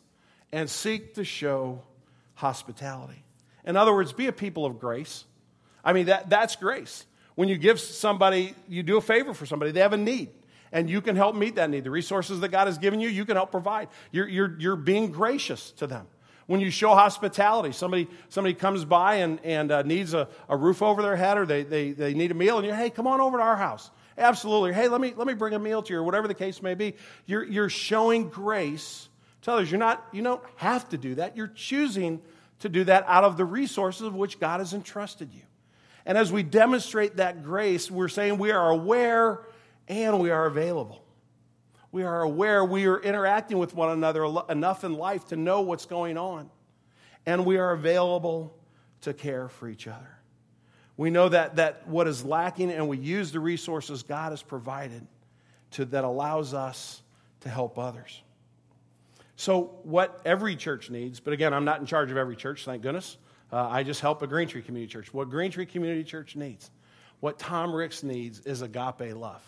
and 0.50 0.68
seek 0.68 1.14
to 1.14 1.24
show 1.24 1.80
hospitality. 2.34 3.22
In 3.64 3.76
other 3.76 3.94
words, 3.94 4.12
be 4.12 4.26
a 4.26 4.32
people 4.32 4.66
of 4.66 4.78
grace, 4.78 5.24
I 5.84 5.92
mean, 5.92 6.06
that, 6.06 6.30
that's 6.30 6.56
grace. 6.56 7.06
When 7.34 7.48
you 7.48 7.56
give 7.56 7.80
somebody, 7.80 8.54
you 8.68 8.82
do 8.82 8.96
a 8.96 9.00
favor 9.00 9.34
for 9.34 9.46
somebody, 9.46 9.72
they 9.72 9.80
have 9.80 9.92
a 9.92 9.98
need, 9.98 10.30
and 10.70 10.88
you 10.88 11.00
can 11.00 11.16
help 11.16 11.34
meet 11.34 11.56
that 11.56 11.70
need. 11.70 11.84
The 11.84 11.90
resources 11.90 12.40
that 12.40 12.48
God 12.48 12.66
has 12.66 12.78
given 12.78 13.00
you, 13.00 13.08
you 13.08 13.24
can 13.24 13.36
help 13.36 13.50
provide. 13.50 13.88
You're, 14.12 14.28
you're, 14.28 14.56
you're 14.58 14.76
being 14.76 15.10
gracious 15.10 15.72
to 15.72 15.86
them. 15.86 16.06
When 16.46 16.60
you 16.60 16.70
show 16.70 16.94
hospitality, 16.94 17.72
somebody, 17.72 18.06
somebody 18.28 18.54
comes 18.54 18.84
by 18.84 19.16
and, 19.16 19.40
and 19.44 19.72
uh, 19.72 19.82
needs 19.82 20.12
a, 20.12 20.28
a 20.48 20.56
roof 20.56 20.82
over 20.82 21.00
their 21.00 21.16
head 21.16 21.38
or 21.38 21.46
they, 21.46 21.62
they, 21.62 21.92
they 21.92 22.12
need 22.12 22.30
a 22.30 22.34
meal, 22.34 22.58
and 22.58 22.66
you're, 22.66 22.76
hey, 22.76 22.90
come 22.90 23.06
on 23.06 23.20
over 23.20 23.38
to 23.38 23.42
our 23.42 23.56
house. 23.56 23.90
Absolutely. 24.16 24.72
Hey, 24.72 24.88
let 24.88 25.00
me, 25.00 25.12
let 25.16 25.26
me 25.26 25.34
bring 25.34 25.54
a 25.54 25.58
meal 25.58 25.82
to 25.82 25.92
you, 25.92 25.98
or 25.98 26.02
whatever 26.02 26.28
the 26.28 26.34
case 26.34 26.62
may 26.62 26.74
be. 26.74 26.94
You're, 27.26 27.44
you're 27.44 27.70
showing 27.70 28.28
grace 28.28 29.08
to 29.42 29.52
others. 29.52 29.70
You're 29.70 29.80
not, 29.80 30.06
you 30.12 30.22
don't 30.22 30.42
have 30.56 30.88
to 30.90 30.98
do 30.98 31.16
that. 31.16 31.36
You're 31.36 31.48
choosing 31.48 32.20
to 32.60 32.68
do 32.68 32.84
that 32.84 33.04
out 33.06 33.24
of 33.24 33.36
the 33.36 33.44
resources 33.44 34.02
of 34.02 34.14
which 34.14 34.38
God 34.40 34.60
has 34.60 34.72
entrusted 34.72 35.32
you. 35.32 35.42
And 36.06 36.18
as 36.18 36.32
we 36.32 36.42
demonstrate 36.42 37.16
that 37.16 37.42
grace, 37.42 37.90
we're 37.90 38.08
saying 38.08 38.38
we 38.38 38.50
are 38.50 38.70
aware 38.70 39.40
and 39.88 40.20
we 40.20 40.30
are 40.30 40.46
available. 40.46 41.04
We 41.92 42.02
are 42.02 42.22
aware 42.22 42.64
we 42.64 42.86
are 42.86 43.00
interacting 43.00 43.58
with 43.58 43.72
one 43.72 43.90
another 43.90 44.24
enough 44.48 44.82
in 44.82 44.94
life 44.94 45.28
to 45.28 45.36
know 45.36 45.60
what's 45.60 45.86
going 45.86 46.18
on. 46.18 46.50
And 47.24 47.46
we 47.46 47.56
are 47.56 47.70
available 47.70 48.58
to 49.02 49.14
care 49.14 49.48
for 49.48 49.68
each 49.68 49.86
other. 49.86 50.18
We 50.96 51.10
know 51.10 51.28
that, 51.28 51.56
that 51.56 51.86
what 51.86 52.08
is 52.08 52.24
lacking, 52.24 52.72
and 52.72 52.88
we 52.88 52.98
use 52.98 53.30
the 53.30 53.38
resources 53.38 54.02
God 54.02 54.32
has 54.32 54.42
provided 54.42 55.06
to, 55.72 55.84
that 55.86 56.02
allows 56.02 56.52
us 56.52 57.00
to 57.40 57.48
help 57.48 57.78
others. 57.78 58.23
So, 59.36 59.78
what 59.82 60.20
every 60.24 60.54
church 60.56 60.90
needs, 60.90 61.20
but 61.20 61.32
again, 61.32 61.52
I'm 61.52 61.64
not 61.64 61.80
in 61.80 61.86
charge 61.86 62.10
of 62.10 62.16
every 62.16 62.36
church, 62.36 62.64
thank 62.64 62.82
goodness. 62.82 63.16
Uh, 63.52 63.68
I 63.68 63.82
just 63.82 64.00
help 64.00 64.22
a 64.22 64.26
Green 64.26 64.48
Tree 64.48 64.62
Community 64.62 64.92
Church. 64.92 65.12
What 65.12 65.30
Green 65.30 65.50
Tree 65.50 65.66
Community 65.66 66.04
Church 66.04 66.36
needs, 66.36 66.70
what 67.20 67.38
Tom 67.38 67.74
Ricks 67.74 68.02
needs, 68.02 68.40
is 68.40 68.62
agape 68.62 69.14
love. 69.14 69.42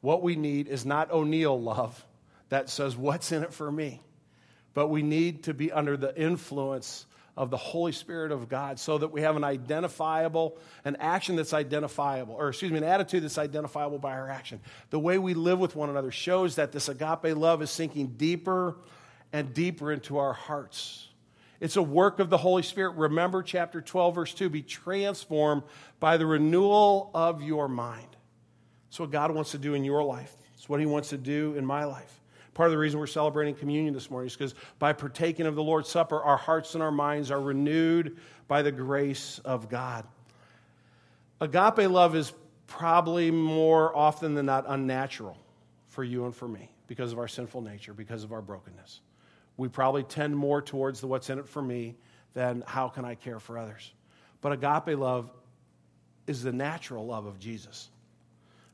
What 0.00 0.22
we 0.22 0.36
need 0.36 0.68
is 0.68 0.86
not 0.86 1.10
O'Neill 1.10 1.60
love 1.60 2.04
that 2.48 2.68
says, 2.70 2.96
What's 2.96 3.32
in 3.32 3.42
it 3.42 3.52
for 3.52 3.70
me? 3.70 4.00
But 4.74 4.88
we 4.88 5.02
need 5.02 5.44
to 5.44 5.54
be 5.54 5.72
under 5.72 5.96
the 5.96 6.16
influence 6.20 7.06
of 7.36 7.50
the 7.50 7.56
Holy 7.56 7.92
Spirit 7.92 8.32
of 8.32 8.48
God 8.48 8.78
so 8.78 8.96
that 8.98 9.08
we 9.08 9.20
have 9.20 9.36
an 9.36 9.44
identifiable, 9.44 10.56
an 10.84 10.96
action 10.96 11.36
that's 11.36 11.52
identifiable, 11.52 12.34
or 12.34 12.48
excuse 12.48 12.72
me, 12.72 12.78
an 12.78 12.84
attitude 12.84 13.22
that's 13.22 13.38
identifiable 13.38 13.98
by 13.98 14.12
our 14.12 14.30
action. 14.30 14.60
The 14.90 14.98
way 14.98 15.18
we 15.18 15.34
live 15.34 15.58
with 15.58 15.76
one 15.76 15.90
another 15.90 16.10
shows 16.10 16.56
that 16.56 16.72
this 16.72 16.88
agape 16.88 17.36
love 17.36 17.60
is 17.60 17.70
sinking 17.70 18.14
deeper 18.16 18.76
and 19.32 19.52
deeper 19.52 19.92
into 19.92 20.16
our 20.16 20.32
hearts. 20.32 21.08
It's 21.60 21.76
a 21.76 21.82
work 21.82 22.20
of 22.20 22.30
the 22.30 22.38
Holy 22.38 22.62
Spirit. 22.62 22.96
Remember 22.96 23.42
chapter 23.42 23.80
12, 23.80 24.14
verse 24.14 24.34
2 24.34 24.48
be 24.48 24.62
transformed 24.62 25.62
by 26.00 26.16
the 26.16 26.26
renewal 26.26 27.10
of 27.14 27.42
your 27.42 27.68
mind. 27.68 28.08
That's 28.88 29.00
what 29.00 29.10
God 29.10 29.30
wants 29.32 29.50
to 29.50 29.58
do 29.58 29.74
in 29.74 29.84
your 29.84 30.02
life, 30.02 30.34
it's 30.54 30.68
what 30.68 30.80
He 30.80 30.86
wants 30.86 31.10
to 31.10 31.18
do 31.18 31.54
in 31.56 31.66
my 31.66 31.84
life. 31.84 32.20
Part 32.56 32.68
of 32.68 32.72
the 32.72 32.78
reason 32.78 32.98
we're 32.98 33.06
celebrating 33.06 33.54
communion 33.54 33.92
this 33.92 34.10
morning 34.10 34.28
is 34.28 34.32
because 34.32 34.54
by 34.78 34.94
partaking 34.94 35.44
of 35.44 35.56
the 35.56 35.62
Lord's 35.62 35.90
Supper, 35.90 36.22
our 36.22 36.38
hearts 36.38 36.72
and 36.72 36.82
our 36.82 36.90
minds 36.90 37.30
are 37.30 37.38
renewed 37.38 38.16
by 38.48 38.62
the 38.62 38.72
grace 38.72 39.38
of 39.44 39.68
God. 39.68 40.06
Agape 41.38 41.90
love 41.90 42.16
is 42.16 42.32
probably 42.66 43.30
more 43.30 43.94
often 43.94 44.32
than 44.32 44.46
not 44.46 44.64
unnatural 44.68 45.36
for 45.88 46.02
you 46.02 46.24
and 46.24 46.34
for 46.34 46.48
me 46.48 46.70
because 46.86 47.12
of 47.12 47.18
our 47.18 47.28
sinful 47.28 47.60
nature, 47.60 47.92
because 47.92 48.24
of 48.24 48.32
our 48.32 48.40
brokenness. 48.40 49.02
We 49.58 49.68
probably 49.68 50.04
tend 50.04 50.34
more 50.34 50.62
towards 50.62 51.02
the 51.02 51.08
what's 51.08 51.28
in 51.28 51.38
it 51.38 51.46
for 51.46 51.60
me 51.60 51.96
than 52.32 52.64
how 52.66 52.88
can 52.88 53.04
I 53.04 53.16
care 53.16 53.38
for 53.38 53.58
others. 53.58 53.92
But 54.40 54.52
agape 54.52 54.98
love 54.98 55.30
is 56.26 56.42
the 56.42 56.52
natural 56.52 57.04
love 57.04 57.26
of 57.26 57.38
Jesus. 57.38 57.90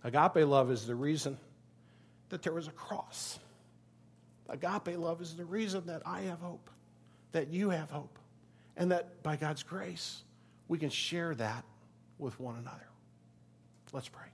Agape 0.04 0.46
love 0.46 0.70
is 0.70 0.86
the 0.86 0.94
reason 0.94 1.36
that 2.28 2.42
there 2.42 2.52
was 2.52 2.68
a 2.68 2.72
cross. 2.72 3.40
Agape 4.52 4.98
love 4.98 5.20
is 5.22 5.34
the 5.34 5.44
reason 5.46 5.86
that 5.86 6.02
I 6.04 6.20
have 6.22 6.38
hope, 6.40 6.70
that 7.32 7.48
you 7.48 7.70
have 7.70 7.90
hope, 7.90 8.18
and 8.76 8.92
that 8.92 9.22
by 9.22 9.36
God's 9.36 9.62
grace, 9.62 10.22
we 10.68 10.78
can 10.78 10.90
share 10.90 11.34
that 11.34 11.64
with 12.18 12.38
one 12.38 12.56
another. 12.56 12.86
Let's 13.92 14.08
pray. 14.08 14.26